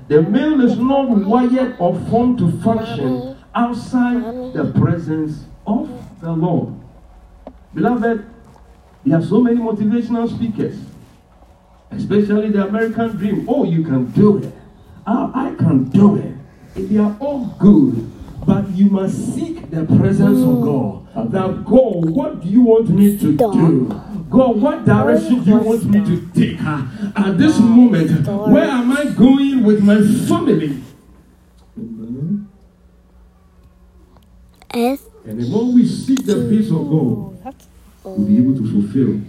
The 0.08 0.22
male 0.22 0.62
is 0.62 0.78
not 0.78 1.10
wired 1.10 1.78
or 1.80 2.00
formed 2.10 2.38
to 2.40 2.52
function 2.62 3.38
outside 3.54 4.54
the 4.54 4.72
presence 4.76 5.46
of 5.66 5.90
the 6.22 6.32
Lord. 6.32 6.74
Beloved, 7.74 8.26
there 9.06 9.20
are 9.20 9.22
so 9.26 9.42
many 9.42 9.58
motivational 9.58 10.28
speakers, 10.34 10.78
especially 11.92 12.50
the 12.50 12.68
American 12.68 13.10
dream. 13.18 13.46
Oh, 13.48 13.64
you 13.64 13.84
can 13.84 14.06
do 14.12 14.38
it. 14.40 14.54
Ah, 15.06 15.32
I 15.34 15.54
can 15.56 15.86
do 15.90 16.16
it. 16.18 16.34
They 16.90 16.98
are 16.98 17.16
all 17.20 17.46
good, 17.60 18.12
but 18.46 18.70
you 18.72 18.90
must 18.90 19.34
seek 19.36 19.70
the 19.70 19.86
presence 19.86 20.40
of 20.42 20.62
God. 20.62 21.02
That 21.32 21.64
God, 21.66 22.10
what 22.10 22.42
do 22.42 22.50
you 22.50 22.62
want 22.62 22.90
me 22.90 23.18
to 23.18 23.38
do? 23.38 23.88
God, 24.30 24.60
what 24.62 24.84
direction 24.86 25.44
do 25.44 25.52
you 25.52 25.58
want 25.58 25.86
me 25.86 26.00
to 26.04 26.28
take? 26.34 26.58
Ah, 26.62 27.12
At 27.16 27.38
this 27.38 27.58
moment, 27.60 28.28
where 28.28 28.66
am 28.66 28.92
I 28.92 29.06
going 29.06 29.64
with 29.64 29.82
my 29.84 30.02
family? 30.28 30.82
And 35.26 35.40
the 35.42 35.48
more 35.50 35.72
we 35.72 35.88
seek 35.88 36.26
the 36.26 36.50
face 36.50 36.70
of 36.70 36.90
God, 36.90 37.35
be 38.06 38.38
able 38.38 38.56
to 38.56 38.72
fulfill 38.72 39.22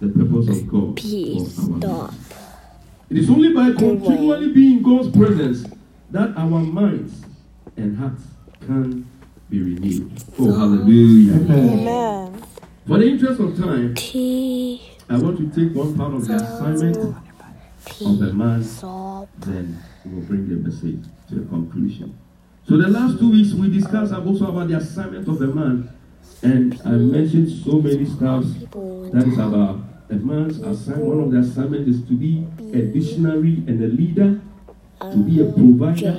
the 0.00 0.08
purpose 0.08 0.48
of 0.48 0.68
God 0.68 0.96
P 0.96 1.34
for 1.34 1.72
our 1.72 1.78
stop. 1.78 2.14
It 3.10 3.18
is 3.18 3.30
only 3.30 3.52
by 3.54 3.72
continually 3.72 4.52
being 4.52 4.78
in 4.78 4.82
God's 4.82 5.16
presence 5.16 5.64
that 6.10 6.36
our 6.36 6.60
minds 6.60 7.24
and 7.76 7.96
hearts 7.96 8.22
can 8.60 9.08
be 9.48 9.62
renewed. 9.62 10.12
Oh, 10.38 10.52
hallelujah. 10.52 11.34
Amen. 11.34 11.78
Amen. 11.80 12.44
For 12.86 12.98
the 12.98 13.06
interest 13.06 13.40
of 13.40 13.56
time, 13.56 13.94
I 15.10 15.16
want 15.18 15.38
to 15.38 15.50
take 15.54 15.76
one 15.76 15.96
part 15.96 16.14
of 16.14 16.26
the 16.26 16.34
assignment 16.34 16.96
of 16.96 18.18
the 18.18 18.26
P 18.26 18.32
man, 18.32 18.62
then 19.38 19.82
we 20.04 20.14
will 20.14 20.22
bring 20.22 20.48
the 20.48 20.56
message 20.56 21.04
to 21.30 21.42
a 21.42 21.46
conclusion. 21.46 22.18
So 22.68 22.76
the 22.76 22.88
last 22.88 23.18
two 23.18 23.30
weeks 23.30 23.54
we 23.54 23.70
discussed 23.70 24.12
also 24.12 24.48
about 24.48 24.68
the 24.68 24.76
assignment 24.76 25.26
of 25.28 25.38
the 25.38 25.46
man, 25.46 25.90
and 26.42 26.80
I 26.84 26.90
mentioned 26.90 27.50
so 27.64 27.80
many 27.80 28.04
stuff 28.04 28.44
that 29.12 29.24
is 29.26 29.38
about 29.38 29.80
a 30.10 30.14
man's 30.14 30.58
assignment. 30.60 31.06
One 31.06 31.20
of 31.20 31.32
the 31.32 31.38
assignments 31.38 31.88
is 31.88 32.08
to 32.08 32.14
be 32.14 32.46
a 32.60 32.82
visionary 32.92 33.64
and 33.66 33.82
a 33.82 33.88
leader, 33.88 34.40
to 35.00 35.16
be 35.24 35.40
a 35.40 35.52
provider, 35.52 36.14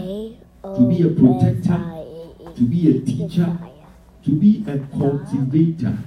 to 0.64 0.90
be 0.90 1.04
a 1.04 1.10
protector, 1.10 2.54
to 2.56 2.64
be 2.64 2.90
a 2.90 3.02
teacher, 3.02 3.58
to 4.26 4.32
be 4.32 4.64
a 4.68 4.78
cultivator. 4.98 5.98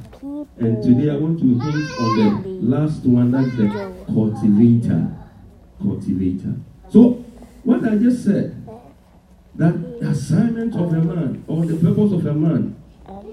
And 0.58 0.82
today 0.82 1.10
I 1.10 1.16
want 1.16 1.40
to 1.40 1.58
hint 1.58 2.00
on 2.00 2.16
the 2.16 2.76
last 2.76 3.04
one, 3.04 3.30
that's 3.30 3.56
the 3.56 3.94
cultivator. 4.06 5.16
Cultivator. 5.80 6.54
So, 6.90 7.24
what 7.64 7.84
I 7.84 7.96
just 7.96 8.24
said, 8.24 8.58
that 9.54 10.00
the 10.00 10.08
assignment 10.08 10.74
of 10.74 10.92
a 10.92 11.00
man 11.00 11.44
or 11.46 11.64
the 11.64 11.76
purpose 11.76 12.12
of 12.12 12.26
a 12.26 12.34
man 12.34 12.76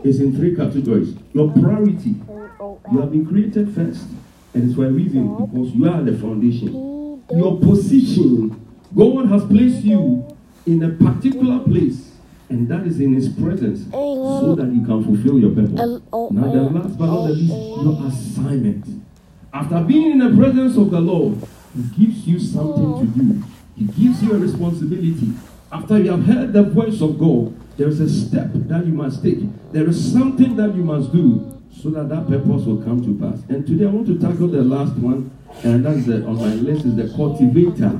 is 0.04 0.20
in 0.22 0.36
three 0.36 0.56
categories. 0.56 1.16
Your 1.34 1.52
priority, 1.52 2.16
you 2.92 3.00
have 3.00 3.12
been 3.12 3.26
created 3.26 3.74
first, 3.74 4.06
and 4.54 4.64
it's 4.66 4.76
for 4.76 4.86
a 4.86 4.92
reason 4.92 5.36
because 5.46 5.74
you 5.74 5.90
are 5.90 6.02
the 6.02 6.18
foundation. 6.18 7.24
Your 7.32 7.60
position, 7.60 8.66
God 8.96 9.28
has 9.30 9.46
placed 9.46 9.84
you 9.84 10.26
in 10.66 10.84
a 10.84 10.90
particular 10.90 11.60
place, 11.60 12.12
and 12.50 12.68
that 12.70 12.88
is 12.88 13.00
in 13.00 13.14
His 13.14 13.30
presence, 13.30 13.90
so 13.92 14.56
that 14.56 14.72
you 14.74 14.84
can 14.86 15.04
fulfill 15.04 15.40
your 15.40 15.52
purpose. 15.52 16.02
Now, 16.12 16.52
the 16.52 16.70
last 16.72 16.98
but 16.98 17.06
not 17.06 17.28
the 17.28 17.34
least, 17.34 17.54
your 17.54 18.08
assignment. 18.08 18.86
After 19.54 19.82
being 19.84 20.12
in 20.14 20.20
the 20.20 20.36
presence 20.36 20.78
of 20.78 20.92
the 20.92 21.00
Lord, 21.00 21.38
He 21.76 22.06
gives 22.06 22.28
you 22.28 22.40
something 22.40 23.00
to 23.00 23.20
do. 23.20 23.44
He 23.76 23.86
gives 23.86 24.24
you 24.24 24.34
a 24.34 24.40
responsibility. 24.40 25.34
After 25.72 26.00
you 26.00 26.12
have 26.12 26.26
heard 26.26 26.54
the 26.54 26.64
voice 26.64 27.00
of 27.02 27.20
God, 27.20 27.56
there 27.80 27.88
is 27.88 28.02
a 28.02 28.10
step 28.10 28.50
that 28.54 28.86
you 28.86 28.92
must 28.92 29.24
take. 29.24 29.40
There 29.72 29.88
is 29.88 30.12
something 30.12 30.58
that 30.58 30.76
you 30.76 30.84
must 30.84 31.14
do 31.14 31.58
so 31.82 31.90
that 31.92 32.10
that 32.10 32.28
purpose 32.28 32.66
will 32.66 32.84
come 32.84 33.02
to 33.06 33.18
pass. 33.18 33.42
And 33.48 33.66
today 33.66 33.86
I 33.86 33.88
want 33.88 34.06
to 34.08 34.20
tackle 34.20 34.50
the 34.50 34.64
last 34.64 34.96
one, 34.98 35.32
and 35.64 35.86
that's 35.86 36.06
the, 36.06 36.26
on 36.26 36.36
my 36.36 36.56
list 36.56 36.86
is 36.86 36.98
the 36.98 37.08
cultivator 37.16 37.98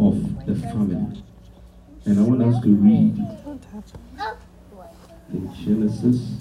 of 0.00 0.46
the 0.46 0.56
family. 0.56 1.22
And 2.04 2.18
I 2.18 2.22
want 2.22 2.42
us 2.42 2.60
to 2.64 2.68
read 2.68 3.16
in 5.32 5.54
Genesis. 5.54 6.38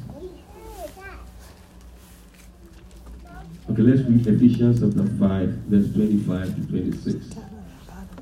Okay, 3.69 3.81
let's 3.81 4.01
read 4.09 4.25
Ephesians 4.25 4.79
chapter 4.79 5.07
5, 5.19 5.49
verse 5.69 5.93
25 5.93 6.55
to 6.55 6.61
26. 6.67 7.25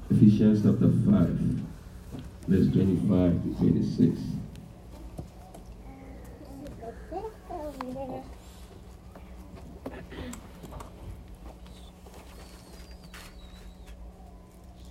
Ephesians 0.10 0.64
chapter 0.64 0.90
5, 0.90 1.73
verse 2.48 2.68
25 2.74 3.44
to 3.44 3.56
26. 3.58 4.20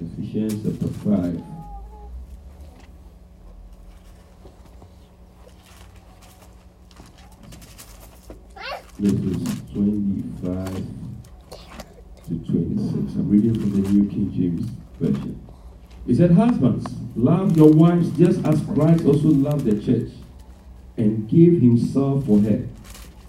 Ephesians 0.00 0.62
chapter 0.64 0.88
5. 0.88 1.42
verses 8.98 9.62
25 9.72 10.86
to 12.28 12.34
26. 12.38 13.14
I'm 13.16 13.28
reading 13.28 13.54
from 13.54 13.82
the 13.82 13.88
New 13.88 14.08
King 14.08 14.32
James 14.32 14.70
Version. 15.00 15.40
It 16.06 16.16
said, 16.16 16.30
Husbands, 16.32 17.01
love 17.14 17.56
your 17.56 17.72
wives 17.72 18.10
just 18.16 18.44
as 18.46 18.62
Christ 18.74 19.04
also 19.04 19.28
loved 19.28 19.64
the 19.64 19.80
church 19.80 20.10
and 20.96 21.28
gave 21.28 21.60
himself 21.60 22.26
for 22.26 22.38
her, 22.40 22.66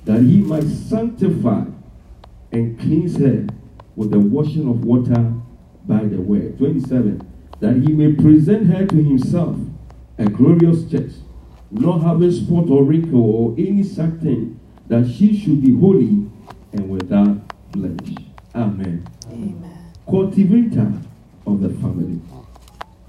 that 0.05 0.21
he 0.21 0.37
might 0.37 0.63
sanctify 0.63 1.65
and 2.51 2.79
cleanse 2.79 3.17
her 3.17 3.47
with 3.95 4.11
the 4.11 4.19
washing 4.19 4.69
of 4.69 4.83
water 4.83 5.33
by 5.85 6.03
the 6.03 6.17
word. 6.17 6.57
27. 6.57 7.29
That 7.59 7.75
he 7.77 7.93
may 7.93 8.13
present 8.13 8.67
her 8.67 8.85
to 8.85 8.95
himself 8.95 9.57
a 10.17 10.25
glorious 10.25 10.89
church, 10.89 11.11
not 11.71 12.01
having 12.01 12.31
spot 12.31 12.69
or 12.69 12.83
wrinkle 12.83 13.21
or 13.21 13.55
any 13.57 13.83
such 13.83 14.19
thing, 14.21 14.59
that 14.87 15.07
she 15.07 15.37
should 15.37 15.61
be 15.61 15.73
holy 15.79 16.29
and 16.73 16.89
without 16.89 17.71
blemish. 17.71 18.15
Amen. 18.53 19.07
Amen. 19.27 19.91
Cultivator 20.09 20.93
of 21.47 21.61
the 21.61 21.69
family. 21.69 22.19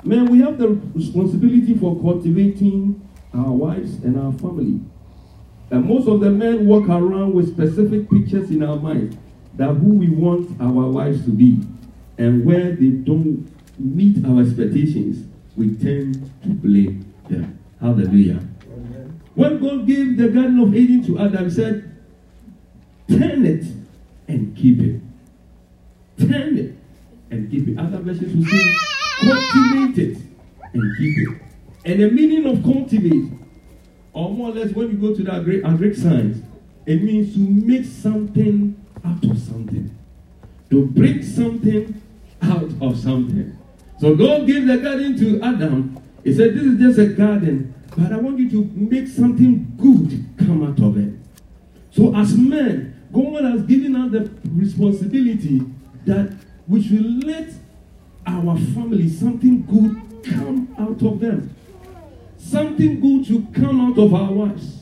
Man, 0.05 0.27
we 0.27 0.41
have 0.41 0.59
the 0.59 0.69
responsibility 0.95 1.75
for 1.75 1.99
cultivating 2.01 3.09
our 3.33 3.51
wives 3.51 3.95
and 4.05 4.19
our 4.19 4.33
family. 4.33 4.81
And 5.71 5.87
most 5.87 6.07
of 6.07 6.21
the 6.21 6.31
men 6.31 6.67
walk 6.67 6.89
around 6.89 7.33
with 7.33 7.55
specific 7.55 8.11
pictures 8.11 8.51
in 8.51 8.63
our 8.63 8.77
mind 8.77 9.19
that 9.55 9.73
who 9.73 9.95
we 9.95 10.11
want 10.11 10.61
our 10.61 10.91
wives 10.91 11.25
to 11.25 11.31
be. 11.31 11.61
And 12.19 12.45
where 12.45 12.73
they 12.73 12.89
don't 12.89 13.51
meet 13.79 14.25
our 14.27 14.43
expectations, 14.43 15.27
we 15.57 15.75
tend 15.75 16.31
to 16.43 16.49
blame 16.51 17.13
them. 17.29 17.59
Hallelujah. 17.81 18.41
When 19.35 19.59
God 19.61 19.87
gave 19.87 20.17
the 20.17 20.29
Garden 20.29 20.61
of 20.61 20.75
Eden 20.77 21.03
to 21.07 21.19
Adam, 21.19 21.45
he 21.45 21.51
said, 21.51 21.97
Turn 23.09 23.45
it 23.45 23.65
and 24.29 24.57
keep 24.57 24.81
it. 24.81 25.01
Turn 26.19 26.59
it 26.59 26.77
and 27.31 27.51
keep 27.51 27.69
it. 27.69 27.79
Other 27.79 27.99
versions 27.99 28.35
will 28.35 28.45
say, 28.45 28.94
Cultivate 29.21 29.99
it 29.99 30.19
and 30.73 30.97
keep 30.99 31.29
it. 31.29 31.43
And 31.85 32.01
the 32.01 32.11
meaning 32.11 32.47
of 32.47 32.63
cultivate, 32.63 33.31
or 34.13 34.31
more 34.31 34.51
or 34.51 34.53
less 34.53 34.73
when 34.75 34.91
you 34.91 34.97
go 34.97 35.15
to 35.15 35.23
the 35.23 35.33
agri- 35.33 35.63
agric 35.63 35.97
science, 35.97 36.43
it 36.87 37.03
means 37.03 37.35
to 37.35 37.41
make 37.41 37.85
something 37.85 38.75
out 39.05 39.25
of 39.25 39.39
something. 39.39 39.97
To 40.71 40.87
bring 40.87 41.23
something 41.23 42.01
out 42.43 42.71
of 42.81 42.99
something. 42.99 43.57
So 44.01 44.15
God 44.17 44.47
gave 44.47 44.67
the 44.67 44.79
garden 44.79 45.17
to 45.19 45.41
Adam. 45.43 46.03
He 46.25 46.33
said, 46.35 46.55
This 46.55 46.65
is 46.65 46.79
just 46.79 46.99
a 46.99 47.07
garden, 47.07 47.75
but 47.97 48.13
I 48.13 48.17
want 48.17 48.39
you 48.39 48.51
to 48.51 48.71
make 48.75 49.09
something 49.09 49.73
good 49.77 50.25
come 50.39 50.63
out 50.67 50.81
of 50.81 50.97
it. 50.99 51.15
So, 51.91 52.15
as 52.17 52.37
men, 52.37 53.09
God 53.13 53.45
has 53.45 53.63
given 53.63 53.95
us 53.95 54.11
the 54.11 54.31
responsibility 54.51 55.63
that 56.07 56.37
we 56.67 56.83
should 56.83 57.25
let 57.25 57.51
our 58.27 58.57
family, 58.57 59.09
something 59.09 59.65
good 59.67 60.25
come 60.25 60.75
out 60.79 61.03
of 61.03 61.21
them. 61.21 61.55
Something 62.37 63.01
good 63.01 63.27
should 63.27 63.55
come 63.55 63.81
out 63.81 63.99
of 63.99 64.15
our 64.15 64.33
wives. 64.33 64.81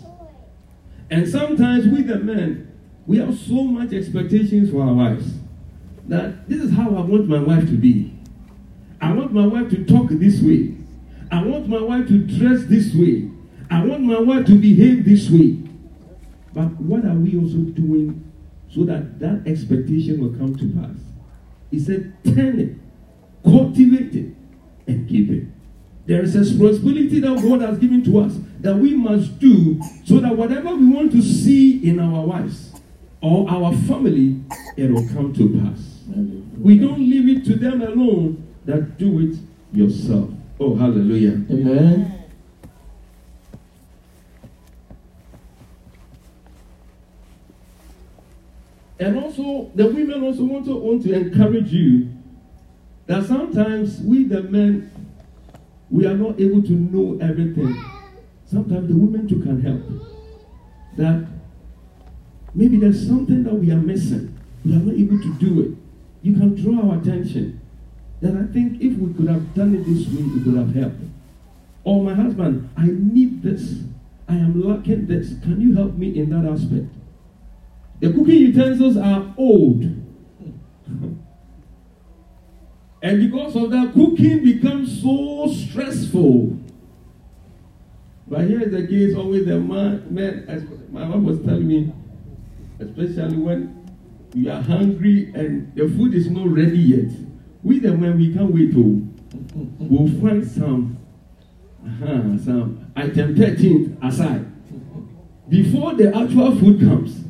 And 1.10 1.28
sometimes 1.28 1.86
we, 1.86 2.02
the 2.02 2.18
men, 2.18 2.72
we 3.06 3.18
have 3.18 3.36
so 3.38 3.62
much 3.64 3.92
expectations 3.92 4.70
for 4.70 4.82
our 4.82 4.94
wives 4.94 5.34
that 6.08 6.48
this 6.48 6.60
is 6.60 6.72
how 6.72 6.88
I 6.88 7.00
want 7.00 7.28
my 7.28 7.40
wife 7.40 7.66
to 7.66 7.76
be. 7.76 8.12
I 9.00 9.12
want 9.12 9.32
my 9.32 9.46
wife 9.46 9.70
to 9.70 9.84
talk 9.84 10.08
this 10.10 10.40
way. 10.40 10.76
I 11.30 11.42
want 11.42 11.68
my 11.68 11.80
wife 11.80 12.08
to 12.08 12.18
dress 12.18 12.64
this 12.66 12.94
way. 12.94 13.30
I 13.70 13.84
want 13.84 14.02
my 14.02 14.20
wife 14.20 14.46
to 14.46 14.58
behave 14.58 15.04
this 15.04 15.30
way. 15.30 15.58
But 16.52 16.68
what 16.80 17.04
are 17.04 17.14
we 17.14 17.36
also 17.38 17.58
doing 17.58 18.30
so 18.70 18.84
that 18.84 19.18
that 19.20 19.42
expectation 19.46 20.20
will 20.20 20.38
come 20.38 20.56
to 20.56 20.80
pass? 20.80 21.00
He 21.70 21.78
said, 21.78 22.14
turn 22.24 22.60
it, 22.60 22.76
cultivate 23.44 24.14
it, 24.14 24.34
and 24.86 25.08
keep 25.08 25.30
it. 25.30 25.46
There 26.06 26.22
is 26.22 26.34
a 26.34 26.40
responsibility 26.40 27.20
that 27.20 27.42
God 27.42 27.62
has 27.62 27.78
given 27.78 28.02
to 28.04 28.20
us 28.20 28.36
that 28.60 28.76
we 28.76 28.94
must 28.94 29.38
do 29.38 29.80
so 30.04 30.18
that 30.18 30.36
whatever 30.36 30.74
we 30.74 30.86
want 30.86 31.12
to 31.12 31.22
see 31.22 31.88
in 31.88 32.00
our 32.00 32.24
wives 32.26 32.80
or 33.20 33.48
our 33.48 33.72
family, 33.72 34.40
it 34.76 34.90
will 34.90 35.06
come 35.08 35.32
to 35.34 35.60
pass. 35.60 36.00
We 36.58 36.78
don't 36.78 36.98
leave 36.98 37.28
it 37.28 37.44
to 37.46 37.54
them 37.54 37.82
alone, 37.82 38.48
that 38.64 38.98
do 38.98 39.20
it 39.20 39.38
yourself. 39.72 40.30
Oh, 40.60 40.74
hallelujah. 40.74 41.42
Amen. 41.50 42.18
And 48.98 49.18
also, 49.18 49.72
the 49.74 49.86
women 49.86 50.22
also 50.22 50.44
want 50.44 50.64
to 50.66 50.76
want 50.76 51.02
to 51.02 51.12
encourage 51.12 51.72
you 51.72 52.11
that 53.06 53.26
sometimes 53.26 54.00
we, 54.00 54.24
the 54.24 54.42
men, 54.42 54.90
we 55.90 56.06
are 56.06 56.16
not 56.16 56.40
able 56.40 56.62
to 56.62 56.72
know 56.72 57.18
everything. 57.20 57.74
Sometimes 58.46 58.88
the 58.88 58.94
women 58.94 59.28
too 59.28 59.40
can 59.42 59.60
help. 59.60 59.82
That 60.96 61.26
maybe 62.54 62.76
there's 62.76 63.06
something 63.06 63.44
that 63.44 63.54
we 63.54 63.70
are 63.70 63.76
missing. 63.76 64.38
We 64.64 64.74
are 64.74 64.78
not 64.78 64.94
able 64.94 65.18
to 65.18 65.34
do 65.34 65.62
it. 65.62 65.78
You 66.22 66.34
can 66.34 66.54
draw 66.54 66.90
our 66.90 66.98
attention. 66.98 67.60
That 68.20 68.36
I 68.36 68.52
think 68.52 68.80
if 68.80 68.96
we 68.98 69.12
could 69.14 69.28
have 69.28 69.54
done 69.54 69.74
it 69.74 69.84
this 69.84 70.06
way, 70.08 70.22
it 70.22 70.44
could 70.44 70.56
have 70.56 70.74
helped. 70.74 71.02
Or 71.84 72.04
my 72.04 72.14
husband, 72.14 72.70
I 72.76 72.86
need 72.86 73.42
this. 73.42 73.80
I 74.28 74.34
am 74.34 74.62
lacking 74.62 75.06
this. 75.06 75.34
Can 75.42 75.60
you 75.60 75.74
help 75.74 75.94
me 75.94 76.16
in 76.16 76.30
that 76.30 76.48
aspect? 76.50 76.86
The 78.00 78.12
cooking 78.12 78.38
utensils 78.38 78.96
are 78.96 79.34
old. 79.36 79.82
and 83.02 83.20
because 83.20 83.56
of 83.56 83.70
that, 83.70 83.92
cooking 83.92 84.44
becomes 84.44 85.02
so 85.02 85.52
stressful. 85.52 86.58
But 88.26 88.46
here 88.46 88.62
is 88.62 88.72
the 88.72 88.86
case 88.86 89.14
always 89.16 89.44
the 89.46 89.58
man, 89.58 90.06
man, 90.08 90.44
as 90.48 90.62
my 90.90 91.04
mom 91.04 91.24
was 91.24 91.40
telling 91.40 91.66
me, 91.66 91.92
especially 92.78 93.36
when 93.36 93.90
you 94.34 94.50
are 94.50 94.62
hungry 94.62 95.30
and 95.34 95.74
the 95.74 95.88
food 95.88 96.14
is 96.14 96.30
not 96.30 96.46
ready 96.48 96.78
yet. 96.78 97.10
We 97.62 97.78
the 97.80 97.92
men, 97.92 98.18
we 98.18 98.32
can't 98.32 98.52
wait 98.52 98.72
to. 98.72 99.08
We'll 99.78 100.20
find 100.20 100.46
some, 100.46 100.98
uh 101.84 102.38
some 102.42 102.92
item 102.96 103.36
13 103.36 103.98
aside. 104.02 104.46
Before 105.48 105.94
the 105.94 106.08
actual 106.16 106.56
food 106.56 106.80
comes, 106.80 107.22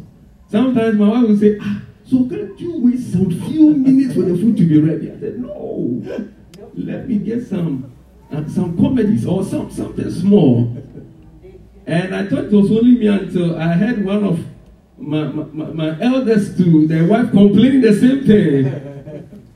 Sometimes 0.53 0.99
my 0.99 1.09
wife 1.09 1.29
will 1.29 1.39
say, 1.39 1.57
ah, 1.63 1.81
so 2.13 2.29
can't 2.29 2.61
you 2.61 2.79
wait 2.79 2.99
some 2.99 3.31
few 3.49 3.71
minutes 3.73 4.15
for 4.15 4.21
the 4.21 4.37
food 4.37 4.55
to 4.59 4.67
be 4.67 4.79
ready? 4.79 5.11
I 5.11 5.19
said, 5.19 5.39
no. 5.39 6.03
Let 6.75 7.09
me 7.09 7.17
get 7.17 7.47
some 7.47 7.91
uh, 8.31 8.47
some 8.49 8.77
comedies 8.77 9.27
or 9.27 9.43
some 9.45 9.71
something 9.71 10.11
small. 10.11 10.77
And 11.87 12.15
I 12.15 12.27
thought 12.27 12.45
it 12.45 12.53
was 12.53 12.71
only 12.71 12.97
me 12.99 13.07
until 13.07 13.59
I 13.59 13.73
heard 13.73 14.05
one 14.05 14.25
of 14.25 14.45
my, 14.99 15.25
my, 15.25 15.67
my 15.73 16.01
eldest 16.01 16.59
to 16.59 16.87
their 16.87 17.07
wife 17.07 17.31
complaining 17.31 17.81
the 17.81 17.95
same 17.95 18.27
thing. 18.27 18.65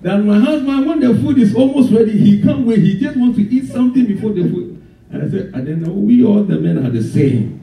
that 0.00 0.18
my 0.18 0.38
husband, 0.38 0.86
when 0.86 1.00
the 1.00 1.14
food 1.20 1.38
is 1.38 1.54
almost 1.54 1.92
ready, 1.92 2.18
he 2.18 2.42
can't 2.42 2.66
wait. 2.66 2.80
He 2.80 2.98
just 2.98 3.18
wants 3.18 3.36
to 3.36 3.42
eat 3.42 3.66
something 3.66 4.06
before 4.06 4.30
the 4.30 4.42
food. 4.42 4.82
And 5.10 5.22
I 5.22 5.30
said, 5.30 5.52
I 5.54 5.60
don't 5.60 5.82
know, 5.82 5.92
we 5.92 6.24
all 6.24 6.42
the 6.42 6.58
men 6.58 6.84
are 6.84 6.90
the 6.90 7.02
same. 7.02 7.55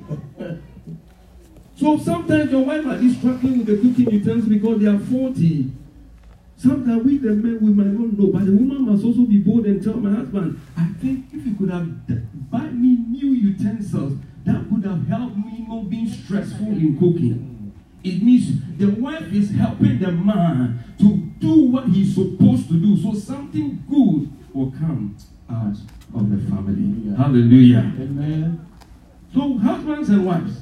So 1.75 1.97
sometimes 1.97 2.51
your 2.51 2.63
wife 2.63 2.83
might 2.83 3.01
be 3.01 3.13
struggling 3.13 3.59
with 3.59 3.67
the 3.67 3.77
cooking 3.77 4.11
utensils 4.11 4.47
because 4.47 4.79
they 4.79 4.87
are 4.87 4.99
40. 4.99 5.71
Sometimes 6.55 7.03
we, 7.03 7.17
the 7.17 7.31
men, 7.31 7.59
we 7.61 7.73
might 7.73 7.87
not 7.87 8.17
know, 8.17 8.27
but 8.27 8.45
the 8.45 8.51
woman 8.51 8.85
must 8.85 9.03
also 9.03 9.21
be 9.25 9.39
bold 9.39 9.65
and 9.65 9.83
tell 9.83 9.95
my 9.95 10.11
husband, 10.11 10.61
I 10.77 10.87
think 11.01 11.25
if 11.33 11.45
you 11.45 11.55
could 11.55 11.71
have 11.71 11.89
buy 12.49 12.69
me 12.69 12.97
new 13.09 13.31
utensils, 13.31 14.13
that 14.45 14.71
would 14.71 14.85
have 14.85 15.07
helped 15.07 15.37
me 15.37 15.65
not 15.67 15.89
being 15.89 16.07
stressful 16.07 16.67
in 16.67 16.97
cooking. 16.99 17.73
It 18.03 18.21
means 18.21 18.77
the 18.77 18.87
wife 18.87 19.31
is 19.33 19.51
helping 19.51 19.99
the 19.99 20.11
man 20.11 20.83
to 20.99 21.17
do 21.39 21.65
what 21.71 21.87
he's 21.87 22.13
supposed 22.13 22.67
to 22.67 22.73
do. 22.79 22.97
So 22.97 23.13
something 23.17 23.83
good 23.89 24.31
will 24.53 24.71
come 24.71 25.17
out 25.49 25.75
of 26.13 26.29
the 26.29 26.49
family. 26.49 27.15
Hallelujah. 27.15 27.91
Amen. 27.99 28.67
So 29.33 29.57
husbands 29.57 30.09
and 30.09 30.25
wives, 30.25 30.61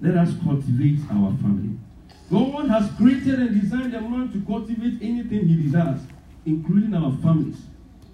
let 0.00 0.16
us 0.16 0.34
cultivate 0.42 1.00
our 1.10 1.30
family. 1.38 1.78
God 2.30 2.68
has 2.68 2.90
created 2.96 3.40
and 3.40 3.60
designed 3.60 3.94
a 3.94 4.00
man 4.00 4.32
to 4.32 4.40
cultivate 4.46 5.02
anything 5.02 5.46
he 5.46 5.62
desires, 5.62 6.00
including 6.46 6.94
our 6.94 7.12
families. 7.18 7.56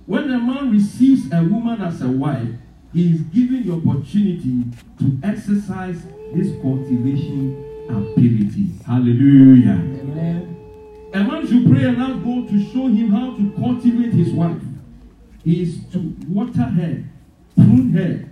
When 0.06 0.30
a 0.30 0.38
man 0.38 0.70
receives 0.70 1.30
a 1.32 1.42
woman 1.42 1.82
as 1.82 2.00
a 2.00 2.08
wife, 2.08 2.48
he 2.92 3.12
is 3.12 3.20
given 3.22 3.66
the 3.66 3.74
opportunity 3.74 4.64
to 4.98 5.18
exercise 5.22 6.02
this 6.32 6.50
cultivation 6.62 7.62
ability. 7.88 8.70
Hallelujah. 8.86 9.72
Amen. 9.72 10.56
A 11.12 11.18
man 11.22 11.46
should 11.46 11.70
pray 11.70 11.84
and 11.84 11.98
ask 11.98 12.24
God 12.24 12.48
to 12.48 12.72
show 12.72 12.88
him 12.88 13.10
how 13.10 13.36
to 13.36 13.52
cultivate 13.52 14.12
his 14.12 14.32
wife. 14.32 14.62
He 15.44 15.62
is 15.62 15.84
to 15.92 15.98
water 16.28 16.62
her, 16.62 17.04
prune 17.54 17.92
her, 17.92 18.28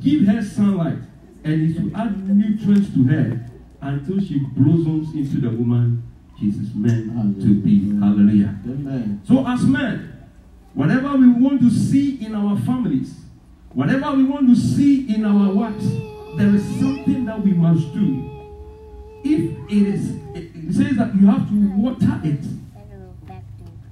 give 0.00 0.26
her 0.26 0.42
sunlight, 0.42 0.98
and 1.44 1.70
is 1.70 1.76
to 1.76 1.92
add 1.94 2.28
nutrients 2.28 2.92
to 2.94 3.04
her 3.04 3.50
until 3.80 4.20
she 4.20 4.40
blossoms 4.56 5.14
into 5.14 5.40
the 5.40 5.50
woman 5.50 6.02
Jesus 6.38 6.74
meant 6.74 7.40
to 7.40 7.60
be. 7.60 7.98
Hallelujah. 7.98 8.58
Amen. 8.64 9.20
So, 9.26 9.46
as 9.46 9.62
men, 9.64 10.26
whatever 10.74 11.16
we 11.16 11.28
want 11.28 11.60
to 11.60 11.70
see 11.70 12.24
in 12.24 12.34
our 12.34 12.56
families, 12.60 13.14
whatever 13.72 14.12
we 14.12 14.24
want 14.24 14.48
to 14.48 14.56
see 14.56 15.14
in 15.14 15.24
our 15.24 15.52
wives, 15.52 15.86
there 16.36 16.54
is 16.54 16.64
something 16.78 17.24
that 17.26 17.40
we 17.42 17.52
must 17.52 17.92
do. 17.92 18.26
If 19.22 19.70
it 19.70 19.86
is, 19.86 20.16
it 20.34 20.74
says 20.74 20.96
that 20.96 21.14
you 21.14 21.26
have 21.26 21.48
to 21.48 21.72
water 21.76 22.20
it. 22.24 22.44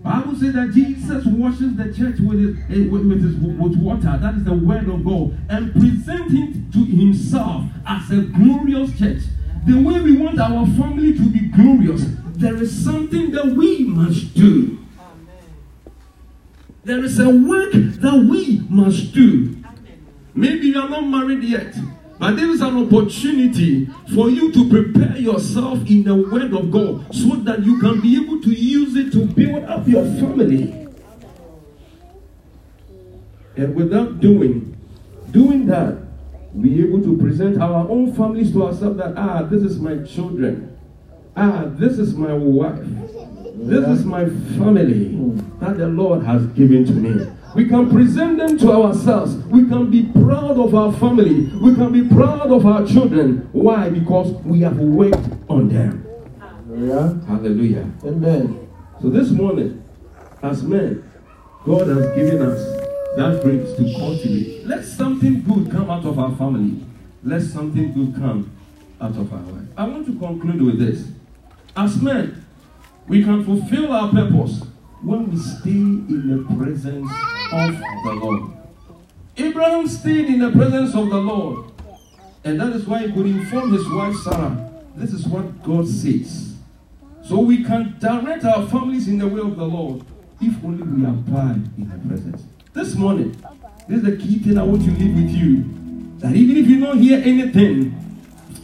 Bible 0.02 0.36
says 0.36 0.54
that 0.54 0.70
Jesus 0.72 1.26
washes 1.26 1.76
the 1.76 1.92
church 1.92 2.20
with 2.20 2.38
his, 2.38 2.56
eh, 2.70 2.88
with, 2.88 3.06
with, 3.06 3.22
his, 3.22 3.34
with 3.34 3.76
water. 3.76 4.16
That 4.20 4.34
is 4.36 4.44
the 4.44 4.54
word 4.54 4.88
of 4.88 5.04
God. 5.04 5.36
And 5.48 5.72
present 5.72 6.30
it 6.32 6.72
to 6.72 6.84
himself 6.84 7.64
as 7.86 8.10
a 8.10 8.22
glorious 8.22 8.96
church. 8.98 9.22
The 9.66 9.74
way 9.74 10.00
we 10.00 10.16
want 10.16 10.38
our 10.38 10.64
family 10.66 11.14
to 11.14 11.28
be 11.28 11.48
glorious, 11.48 12.04
there 12.36 12.56
is 12.56 12.84
something 12.84 13.32
that 13.32 13.46
we 13.46 13.84
must 13.84 14.34
do. 14.34 14.78
There 16.84 17.04
is 17.04 17.18
a 17.18 17.28
work 17.28 17.72
that 17.72 18.26
we 18.30 18.62
must 18.70 19.12
do. 19.12 19.56
Maybe 20.34 20.68
you 20.68 20.80
are 20.80 20.88
not 20.88 21.02
married 21.02 21.42
yet, 21.42 21.74
but 22.18 22.36
there 22.36 22.50
is 22.50 22.60
an 22.60 22.76
opportunity 22.86 23.86
for 24.14 24.28
you 24.28 24.50
to 24.52 24.68
prepare 24.68 25.16
yourself 25.16 25.78
in 25.88 26.02
the 26.02 26.14
Word 26.14 26.52
of 26.52 26.70
God 26.70 27.14
so 27.14 27.36
that 27.36 27.64
you 27.64 27.78
can 27.78 28.00
be 28.00 28.16
able 28.16 28.40
to 28.42 28.50
use 28.50 28.96
it 28.96 29.12
to 29.12 29.24
build 29.24 29.64
up 29.64 29.86
your 29.86 30.04
family. 30.04 30.86
And 33.56 33.74
without 33.74 34.20
doing, 34.20 34.76
doing 35.30 35.66
that, 35.66 35.98
be 36.60 36.80
able 36.82 37.02
to 37.02 37.16
present 37.18 37.60
our 37.60 37.88
own 37.88 38.14
families 38.14 38.52
to 38.52 38.66
ourselves 38.66 38.96
that, 38.96 39.14
ah, 39.16 39.42
this 39.42 39.62
is 39.62 39.78
my 39.78 39.98
children. 40.02 40.76
Ah, 41.36 41.64
this 41.66 41.98
is 41.98 42.14
my 42.14 42.32
wife. 42.32 42.84
This 43.60 43.86
is 43.88 44.04
my 44.04 44.24
family 44.56 45.14
that 45.60 45.76
the 45.76 45.86
Lord 45.88 46.24
has 46.24 46.46
given 46.48 46.84
to 46.86 46.92
me. 46.92 47.26
We 47.54 47.66
can 47.66 47.90
present 47.90 48.38
them 48.38 48.58
to 48.58 48.72
ourselves. 48.72 49.36
We 49.46 49.66
can 49.66 49.90
be 49.90 50.04
proud 50.12 50.58
of 50.58 50.74
our 50.74 50.92
family. 50.92 51.46
We 51.60 51.74
can 51.74 51.92
be 51.92 52.06
proud 52.06 52.50
of 52.50 52.66
our 52.66 52.86
children. 52.86 53.48
Why? 53.52 53.88
Because 53.88 54.32
we 54.44 54.60
have 54.60 54.76
worked 54.78 55.28
on 55.48 55.68
them. 55.68 56.06
Hallelujah. 56.38 57.20
Hallelujah. 57.26 57.90
Amen. 58.04 58.68
So 59.00 59.08
this 59.08 59.30
morning, 59.30 59.82
as 60.42 60.62
men, 60.62 61.10
God 61.64 61.88
has 61.88 62.14
given 62.14 62.42
us 62.42 62.58
that 63.16 63.40
grace 63.42 63.76
to 63.76 63.98
cultivate. 63.98 64.66
Let 64.66 64.84
something 64.84 65.42
good 65.42 65.70
come 65.70 65.90
out 65.90 66.04
of 66.04 66.18
our 66.18 66.36
family. 66.36 66.84
Let 67.24 67.42
something 67.42 67.92
good 67.94 68.14
come 68.14 68.52
out 69.00 69.16
of 69.16 69.32
our 69.32 69.40
life. 69.40 69.68
I 69.76 69.88
want 69.88 70.06
to 70.06 70.18
conclude 70.18 70.60
with 70.60 70.78
this. 70.78 71.08
As 71.76 72.00
men, 72.00 72.44
we 73.08 73.24
can 73.24 73.44
fulfill 73.44 73.92
our 73.92 74.10
purpose 74.10 74.62
when 75.02 75.30
we 75.30 75.38
stay 75.38 75.70
in 75.70 76.28
the 76.28 76.54
presence 76.56 77.08
of 77.52 77.80
the 78.04 78.12
Lord. 78.12 78.52
Abraham 79.36 79.86
stayed 79.86 80.26
in 80.26 80.40
the 80.40 80.50
presence 80.50 80.94
of 80.94 81.08
the 81.10 81.18
Lord. 81.18 81.72
And 82.44 82.60
that 82.60 82.72
is 82.72 82.86
why 82.86 83.06
he 83.06 83.12
could 83.12 83.26
inform 83.26 83.72
his 83.72 83.88
wife 83.90 84.16
Sarah. 84.16 84.70
This 84.96 85.12
is 85.12 85.26
what 85.26 85.62
God 85.62 85.86
says. 85.86 86.56
So 87.22 87.38
we 87.40 87.62
can 87.62 87.96
direct 87.98 88.44
our 88.44 88.66
families 88.68 89.06
in 89.06 89.18
the 89.18 89.28
way 89.28 89.40
of 89.40 89.56
the 89.56 89.64
Lord 89.64 90.04
if 90.40 90.64
only 90.64 90.82
we 90.82 91.04
abide 91.04 91.68
in 91.76 91.88
the 91.88 92.08
presence. 92.08 92.44
This 92.72 92.94
morning, 92.94 93.32
this 93.88 93.98
is 93.98 94.04
the 94.04 94.16
key 94.16 94.38
thing 94.38 94.58
I 94.58 94.62
want 94.62 94.82
to 94.84 94.90
leave 94.90 95.14
with 95.14 95.30
you. 95.30 95.64
That 96.18 96.34
even 96.34 96.56
if 96.56 96.66
you 96.68 96.80
don't 96.80 96.98
hear 96.98 97.18
anything, 97.18 97.94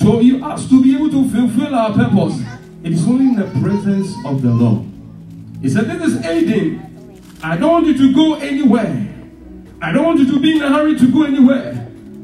so 0.01 0.21
you 0.21 0.45
ask 0.45 0.69
to 0.69 0.83
be 0.83 0.95
able 0.95 1.11
to 1.11 1.29
fulfill 1.29 1.75
our 1.75 1.93
purpose. 1.93 2.41
It 2.83 2.93
is 2.93 3.07
only 3.07 3.27
in 3.27 3.37
the 3.37 3.61
presence 3.61 4.13
of 4.27 4.43
the 4.43 4.51
Lord. 4.51 4.87
He 5.63 5.69
said, 5.69 5.87
This 5.87 6.13
is 6.13 6.27
Eden. 6.27 6.94
I 7.45 7.59
don't 7.59 7.71
want 7.71 7.87
you 7.87 7.99
to 7.99 8.15
go 8.15 8.35
anywhere. 8.37 9.07
I 9.83 9.93
don't 9.93 10.07
want 10.07 10.19
you 10.19 10.33
to 10.33 10.41
be 10.41 10.57
in 10.57 10.63
a 10.63 10.69
hurry 10.71 10.99
to 10.99 11.13
go 11.13 11.25
anywhere. 11.25 11.75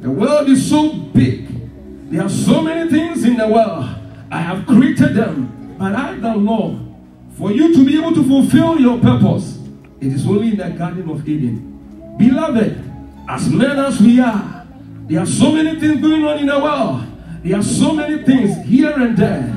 The 0.00 0.10
world 0.10 0.48
is 0.48 0.66
so 0.66 0.94
big. 0.94 2.10
There 2.10 2.22
are 2.22 2.28
so 2.30 2.62
many 2.62 2.90
things 2.90 3.22
in 3.24 3.36
the 3.36 3.46
world. 3.46 3.84
I 4.30 4.40
have 4.40 4.66
created 4.66 5.14
them. 5.14 5.76
But 5.78 5.94
I, 5.94 6.14
the 6.14 6.34
Lord, 6.34 6.78
for 7.36 7.52
you 7.52 7.74
to 7.74 7.84
be 7.84 7.98
able 7.98 8.14
to 8.14 8.24
fulfill 8.26 8.80
your 8.80 8.98
purpose, 8.98 9.58
it 10.00 10.10
is 10.10 10.26
only 10.26 10.52
in 10.52 10.56
the 10.56 10.70
Garden 10.70 11.10
of 11.10 11.28
Eden. 11.28 12.16
Beloved, 12.16 12.82
as 13.28 13.46
men 13.50 13.78
as 13.78 14.00
we 14.00 14.20
are, 14.20 14.66
there 15.06 15.20
are 15.20 15.26
so 15.26 15.52
many 15.52 15.78
things 15.78 16.00
going 16.00 16.24
on 16.24 16.38
in 16.38 16.46
the 16.46 16.58
world. 16.58 17.04
There 17.44 17.58
are 17.58 17.62
so 17.62 17.92
many 17.92 18.22
things 18.22 18.56
here 18.66 18.92
and 18.92 19.14
there. 19.18 19.54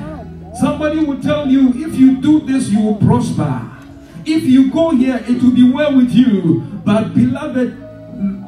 Somebody 0.60 1.06
will 1.06 1.22
tell 1.22 1.48
you, 1.48 1.70
if 1.70 1.96
you 1.98 2.22
do 2.22 2.42
this, 2.42 2.68
you 2.68 2.82
will 2.82 2.96
prosper. 2.96 3.70
If 4.26 4.44
you 4.44 4.72
go 4.72 4.92
here, 4.92 5.24
it 5.28 5.42
will 5.42 5.52
be 5.54 5.70
well 5.72 5.96
with 5.96 6.12
you. 6.12 6.62
But, 6.86 7.14
beloved, 7.14 7.78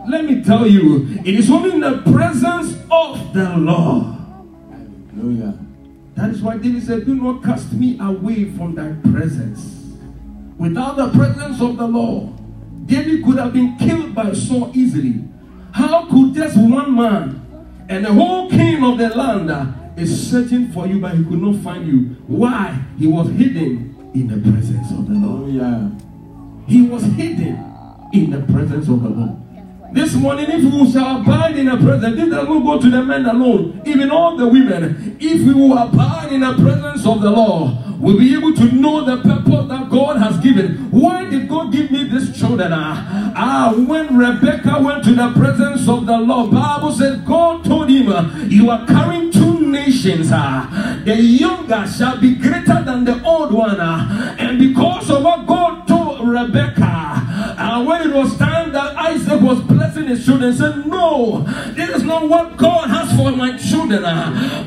let 0.08 0.26
me 0.26 0.44
tell 0.44 0.68
you, 0.68 1.08
it 1.26 1.36
is 1.36 1.50
only 1.50 1.72
in 1.72 1.80
the 1.82 2.02
presence 2.12 2.78
of 2.92 3.34
the 3.34 3.58
Lord. 3.58 4.16
Hallelujah. 5.16 5.58
That 6.16 6.30
is 6.30 6.42
why 6.42 6.58
David 6.58 6.84
said, 6.84 7.06
Do 7.06 7.16
not 7.16 7.44
cast 7.44 7.74
me 7.74 7.98
away 8.00 8.52
from 8.52 8.76
thy 8.76 8.94
presence. 9.12 9.84
Without 10.58 10.96
the 10.96 11.10
presence 11.10 11.60
of 11.62 11.78
the 11.78 11.88
Lord, 11.88 12.34
David 12.86 13.24
could 13.26 13.38
have 13.38 13.52
been 13.52 13.76
killed 13.78 14.16
by 14.16 14.32
Saul 14.34 14.72
easily. 14.74 15.24
How 15.74 16.06
could 16.10 16.34
just 16.34 16.56
one 16.58 16.96
man 16.96 17.42
and 17.90 18.06
the 18.06 18.14
whole 18.14 18.50
king 18.50 18.84
of 18.84 18.98
the 18.98 19.10
land 19.10 20.00
is 20.00 20.30
searching 20.30 20.72
for 20.72 20.88
you, 20.88 21.02
but 21.02 21.16
he 21.18 21.24
could 21.24 21.42
not 21.42 21.62
find 21.64 21.86
you? 21.86 22.16
Why? 22.28 22.80
He 22.98 23.08
was 23.08 23.30
hidden 23.32 24.12
in 24.14 24.28
the 24.28 24.38
presence 24.50 24.92
of 24.92 25.08
the 25.08 25.16
Lord. 25.16 25.25
Hallelujah. 25.60 25.92
He 26.68 26.82
was 26.82 27.04
hidden 27.04 28.10
in 28.14 28.32
the 28.32 28.42
presence 28.52 28.88
of 28.88 29.04
the 29.04 29.10
Lord. 29.10 29.42
This 29.94 30.14
morning, 30.16 30.48
if 30.50 30.64
we 30.64 30.92
shall 30.92 31.22
abide 31.22 31.58
in 31.58 31.68
the 31.68 31.78
presence, 31.78 32.16
this 32.16 32.30
does 32.30 32.48
not 32.48 32.64
go 32.64 32.82
to 32.82 32.90
the 32.90 33.02
men 33.04 33.26
alone, 33.26 33.82
even 33.86 34.12
all 34.12 34.36
the 34.36 34.46
women. 34.48 35.16
If 35.22 35.48
we 35.48 35.54
will 35.54 35.78
abide 35.78 36.34
in 36.34 36.42
the 36.42 36.54
presence 36.56 37.06
of 37.06 37.22
the 37.22 37.30
Lord, 37.32 37.78
we'll 38.00 38.18
be 38.18 38.34
able 38.36 38.54
to 38.56 38.66
know 38.74 39.06
the 39.06 39.22
purpose 39.22 39.70
that 39.70 39.90
God 39.90 40.18
has 40.18 40.38
given. 40.40 40.92
Why 40.92 41.30
did 41.30 41.48
God 41.48 41.72
give 41.72 41.92
me 41.92 42.04
this 42.04 42.38
children? 42.38 42.74
Ah, 42.74 43.34
ah 43.38 43.74
when 43.74 44.18
Rebecca 44.18 44.82
went 44.82 45.06
to 45.06 45.14
the 45.14 45.32
presence 45.34 45.88
of 45.88 46.06
the 46.06 46.18
Lord, 46.18 46.52
Bible 46.52 46.92
says 46.92 47.22
God 47.22 47.64
told 47.64 47.90
him, 47.90 48.12
"You 48.50 48.70
are 48.72 48.86
carrying 48.86 49.25
nations. 49.86 50.30
Ah, 50.32 51.00
the 51.04 51.16
younger 51.16 51.86
shall 51.88 52.18
be 52.18 52.36
greater 52.36 52.84
than 52.84 53.06
the 53.06 53.22
old 53.24 53.54
one." 53.54 53.78
Ah, 53.80 54.36
and 54.38 54.58
because 54.60 55.10
of 55.10 55.24
what 55.24 55.46
God 55.46 55.88
told 55.88 56.28
Rebecca, 56.28 57.56
and 57.58 57.86
when 57.88 58.10
it 58.10 58.14
was 58.14 58.38
time 58.38 58.72
that 58.72 58.96
Isaac 58.98 59.25
was 59.46 59.60
blessing 59.62 60.08
his 60.08 60.26
children, 60.26 60.54
said, 60.54 60.88
No, 60.88 61.44
this 61.74 61.90
is 61.90 62.04
not 62.04 62.28
what 62.28 62.58
God 62.58 62.90
has 62.90 63.16
for 63.16 63.32
my 63.32 63.58
children. 63.58 64.04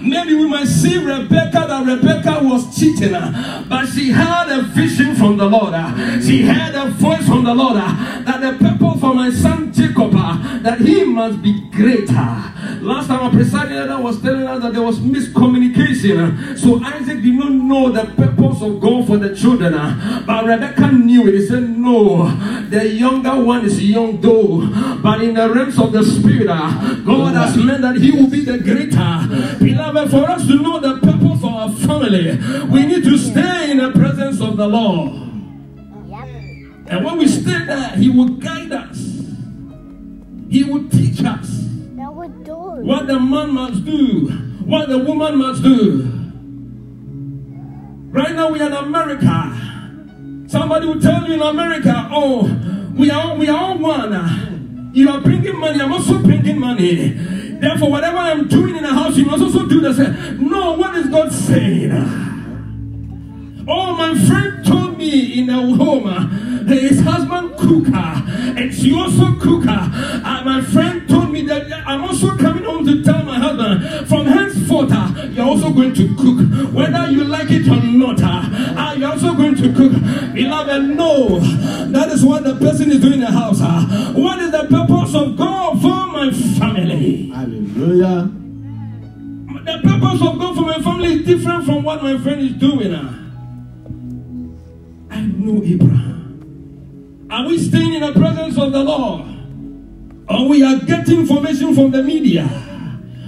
Maybe 0.09 0.35
we 0.35 0.49
might 0.49 0.67
see 0.67 0.99
Rebecca 0.99 1.67
that 1.69 1.87
Rebecca 1.87 2.41
was 2.43 2.79
cheating, 2.79 3.13
but 3.13 3.87
she 3.87 4.11
had 4.11 4.49
a 4.49 4.63
vision 4.63 5.17
from 5.17 5.37
the 5.37 5.47
Lord. 5.47 5.75
She 6.23 6.43
had 6.43 6.75
a 6.75 6.91
voice 6.91 7.27
from 7.27 7.45
the 7.45 7.55
Lord 7.55 7.77
that 7.77 8.41
the 8.41 8.53
purpose 8.65 9.01
for 9.01 9.15
my 9.15 9.31
son 9.31 9.73
Jacob, 9.73 10.13
that 10.63 10.81
he 10.81 11.05
must 11.05 11.43
be 11.43 11.61
greater. 11.71 12.13
Last 12.81 13.09
time 13.09 13.27
a 13.27 13.31
presiding 13.31 13.77
elder 13.77 14.03
was 14.03 14.21
telling 14.21 14.47
us 14.47 14.63
that 14.63 14.73
there 14.73 14.83
was 14.83 14.99
miscommunication. 15.01 16.59
So 16.59 16.83
Isaac 16.83 17.23
did 17.23 17.35
not 17.35 17.53
know 17.53 17.91
the 17.91 18.05
purpose 18.15 18.63
of 18.63 18.81
God 18.81 19.07
for 19.07 19.17
the 19.17 19.35
children. 19.35 19.73
But 20.27 20.45
Rebecca 20.45 20.93
knew 20.93 21.27
it. 21.29 21.35
He 21.35 21.47
said, 21.47 21.69
No, 21.69 22.29
the 22.69 22.89
younger 22.89 23.43
one 23.43 23.65
is 23.65 23.83
young 23.83 24.21
though. 24.21 24.68
But 25.03 25.23
in 25.23 25.35
the 25.35 25.49
realms 25.53 25.79
of 25.79 25.93
the 25.93 26.03
spirit, 26.05 26.49
uh, 26.49 26.95
God 27.05 27.35
has 27.35 27.57
meant 27.57 27.83
that 27.83 27.97
he 27.97 28.11
will 28.11 28.29
be 28.29 28.45
the 28.45 28.59
greater. 28.59 29.59
Beloved, 29.65 30.11
for 30.11 30.29
us 30.31 30.47
to 30.47 30.55
know 30.57 30.81
the 30.81 30.99
purpose 31.01 31.43
of 31.43 31.55
our 31.55 31.71
family, 31.71 32.39
we 32.71 32.87
need 32.87 33.05
to 33.05 33.17
stay 33.19 33.71
in 33.71 33.79
the 33.79 33.91
presence 33.93 34.41
of 34.41 34.57
the 34.57 34.67
Lord. 34.67 35.13
And 36.91 37.05
when 37.05 37.19
we 37.19 37.29
stay 37.29 37.65
there, 37.67 37.91
he 37.97 38.09
will 38.09 38.29
guide 38.41 38.73
us. 38.73 38.97
He 40.51 40.65
will 40.65 40.89
teach 40.89 41.23
us 41.23 41.47
Now 41.95 42.13
we're 42.13 42.29
doing. 42.29 42.87
what 42.87 43.07
the 43.07 43.21
man 43.21 43.53
must 43.53 43.85
do, 43.85 44.29
what 44.65 44.89
the 44.89 44.97
woman 44.99 45.37
must 45.37 45.63
do. 45.63 46.15
Right 48.11 48.35
now 48.35 48.51
we 48.51 48.61
are 48.61 48.67
in 48.69 48.73
America. 48.73 49.55
Somebody 50.49 50.87
will 50.87 50.99
tell 51.01 51.29
you 51.29 51.35
in 51.35 51.43
America, 51.43 52.09
oh, 52.11 52.45
we 52.97 53.11
are 53.11 53.37
we 53.37 53.49
are 53.51 53.59
all 53.59 53.77
one. 53.79 54.13
You 54.99 55.11
are 55.11 55.21
bringing 55.21 55.57
money, 55.57 55.81
I'm 55.81 55.93
also 55.93 56.19
bringing 56.19 56.59
money. 56.59 57.11
Therefore, 57.61 57.89
whatever 57.89 58.17
I'm 58.17 58.49
doing 58.49 58.75
in 58.75 58.83
the 58.83 58.89
house, 58.89 59.17
you 59.17 59.27
must 59.27 59.45
also 59.45 59.65
do 59.65 59.81
the 59.81 59.95
same. 59.95 60.51
No, 60.51 60.73
what 60.73 60.97
is 60.97 61.07
God 61.07 61.31
saying? 61.31 61.93
Oh, 63.69 63.93
my 63.95 64.19
friend 64.27 64.67
told 64.67 64.99
me 64.99 65.39
in 65.39 65.51
a 65.51 65.77
home, 65.77 66.09
his 66.75 67.01
husband 67.01 67.55
uh, 67.95 68.23
and 68.57 68.75
she 68.75 68.95
also 68.95 69.25
uh, 69.69 70.21
and 70.25 70.45
my 70.45 70.61
friend 70.63 71.09
told 71.09 71.31
me 71.31 71.43
that 71.43 71.71
I'm 71.87 72.03
also 72.03 72.37
coming 72.37 72.65
home 72.65 72.87
to 72.87 73.03
tell 73.03 73.23
my 73.23 73.39
husband, 73.39 74.09
from 74.09 74.27
henceforth, 74.27 74.91
uh, 74.93 75.29
you're 75.31 75.45
also 75.45 75.71
going 75.73 75.95
to 75.95 76.09
cook, 76.17 76.73
whether 76.73 77.11
you 77.11 77.25
like 77.25 77.51
it 77.51 77.69
or 77.69 77.83
not. 77.83 78.21
Uh, 78.23 78.49
uh, 78.77 78.95
you're 78.97 79.11
also 79.11 79.35
going 79.35 79.55
to 79.57 79.73
cook. 79.75 79.93
Beloved, 80.35 80.83
no, 80.97 81.41
that 81.91 82.09
is 82.11 82.25
what 82.25 82.45
the 82.45 82.55
person 82.57 82.91
is 82.91 83.01
doing 83.01 83.15
in 83.15 83.21
the 83.21 83.27
house. 83.31 83.61
Uh. 83.61 84.13
What 84.15 84.39
is 84.41 84.51
the 84.51 84.65
purpose 84.65 85.15
of 85.15 85.37
God 85.37 85.81
for 85.81 86.07
my 86.07 86.31
family? 86.59 87.31
Hallelujah. 87.31 88.31
The 89.65 89.81
purpose 89.83 90.23
of 90.27 90.39
God 90.39 90.55
for 90.55 90.63
my 90.63 90.81
family 90.81 91.15
is 91.15 91.27
different 91.27 91.65
from 91.65 91.83
what 91.85 92.03
my 92.03 92.17
friend 92.19 92.41
is 92.41 92.53
doing. 92.55 92.95
uh. 92.95 93.15
I 95.11 95.21
know 95.23 95.63
Abraham. 95.65 96.18
Are 97.31 97.47
we 97.47 97.59
staying 97.59 97.95
in 97.95 98.01
the 98.01 98.13
presence 98.13 98.57
of 98.59 98.73
the 98.73 98.83
Lord? 98.83 99.23
Or 100.29 100.49
we 100.49 100.63
are 100.63 100.79
getting 100.79 101.21
information 101.21 101.75
from 101.75 101.91
the 101.91 102.03
media? 102.03 102.49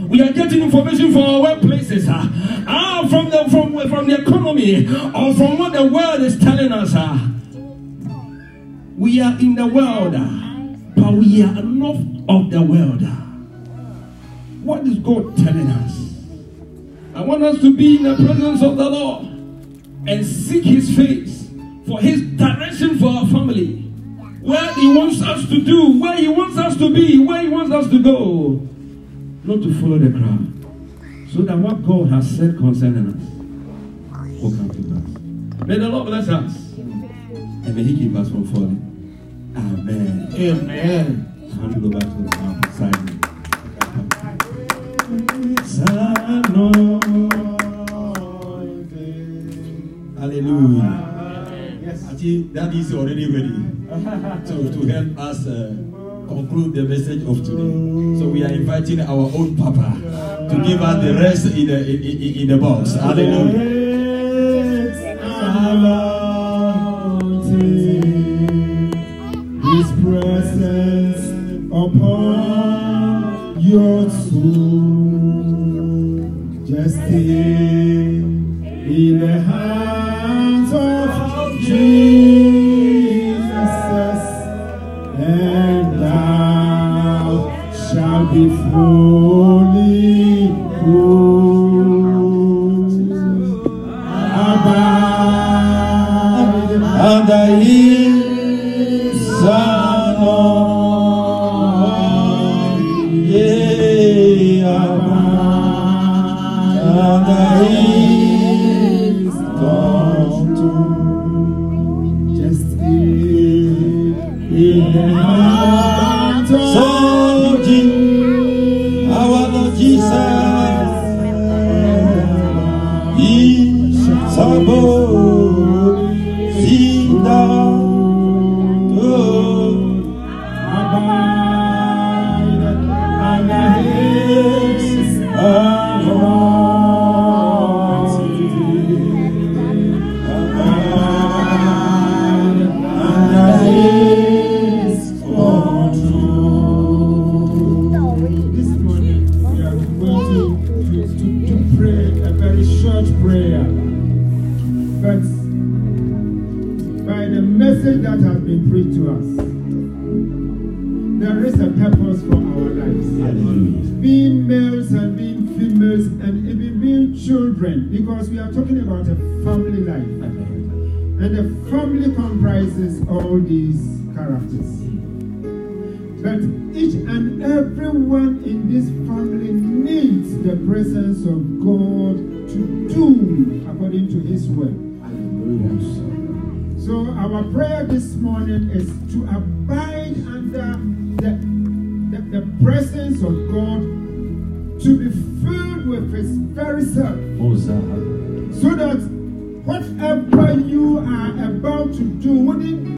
We 0.09 0.21
are 0.23 0.33
getting 0.33 0.63
information 0.63 1.13
from 1.13 1.23
our 1.23 1.41
workplaces, 1.57 2.09
uh, 2.09 2.65
ah, 2.67 3.07
from 3.09 3.31
the 3.31 3.49
from, 3.51 3.79
from 3.89 4.09
the 4.09 4.23
economy, 4.23 4.87
or 4.89 5.35
from 5.35 5.59
what 5.59 5.73
the 5.73 5.85
world 5.85 6.21
is 6.23 6.39
telling 6.39 6.73
us. 6.73 6.95
uh. 6.95 7.29
We 8.97 9.21
are 9.21 9.39
in 9.39 9.55
the 9.55 9.67
world, 9.67 10.15
uh, 10.15 10.27
but 11.01 11.13
we 11.15 11.43
are 11.43 11.63
not 11.63 11.97
of 12.29 12.51
the 12.51 12.63
world. 12.63 13.03
uh. 13.03 13.17
What 14.65 14.87
is 14.87 14.99
God 14.99 15.37
telling 15.37 15.69
us? 15.69 15.97
I 17.15 17.21
want 17.23 17.43
us 17.43 17.61
to 17.61 17.75
be 17.77 17.97
in 17.99 18.03
the 18.05 18.17
presence 18.17 18.63
of 18.63 18.77
the 18.77 18.89
Lord 18.91 19.27
and 20.07 20.27
seek 20.27 20.65
His 20.65 20.95
face 20.97 21.49
for 21.87 22.01
His 22.01 22.23
direction 22.23 22.99
for 22.99 23.09
our 23.09 23.27
family. 23.27 23.80
Where 24.41 24.75
He 24.75 24.89
wants 24.97 25.23
us 25.23 25.49
to 25.49 25.61
do, 25.61 26.01
where 26.01 26.17
He 26.17 26.29
wants 26.29 26.57
us 26.59 26.77
to 26.79 26.93
be, 26.93 27.19
where 27.25 27.43
He 27.43 27.49
wants 27.49 27.73
us 27.73 27.91
to 27.91 28.03
go. 28.03 28.67
Not 29.45 29.63
to 29.63 29.75
follow 29.81 29.99
the 29.99 30.11
crowd. 30.11 31.31
So 31.31 31.43
that 31.43 31.59
what 31.59 31.85
God 31.87 32.09
has 32.11 32.37
said 32.37 32.57
concerning 32.57 33.09
us 33.09 33.23
will 34.43 34.51
come 34.51 34.71
to 34.71 34.83
pass. 34.83 35.67
May 35.67 35.79
the 35.79 35.89
Lord 35.89 36.07
bless 36.07 36.29
us. 36.29 36.73
And 36.79 37.75
may 37.77 37.83
He 37.83 37.97
keep 37.97 38.17
us 38.17 38.29
from 38.31 38.47
falling. 38.47 38.87
Amen. 39.57 40.33
Amen. 40.35 41.27
Hand 41.61 41.77
it 41.77 41.85
over 41.85 42.01
to 42.01 42.07
the 42.07 42.31
me. 43.05 43.21
Hallelujah. 50.19 51.10
That 52.21 52.75
is 52.75 52.93
already 52.93 53.25
ready 53.33 53.49
to, 53.89 54.71
to 54.71 54.87
help 54.93 55.19
us 55.19 55.47
uh, 55.47 55.73
conclude 56.29 56.75
the 56.75 56.83
message 56.83 57.23
of 57.23 57.43
today. 57.43 58.21
So 58.21 58.29
we 58.29 58.45
are 58.45 58.53
inviting 58.53 59.01
our 59.01 59.31
own 59.33 59.57
Papa 59.57 59.97
to 60.51 60.63
give 60.63 60.83
us 60.83 61.03
the 61.03 61.15
rest 61.15 61.47
in 61.47 61.67
the, 61.69 61.79
in, 61.81 62.43
in, 62.43 62.49
the 62.49 62.59
box. 62.59 62.93
Hallelujah. 62.93 63.80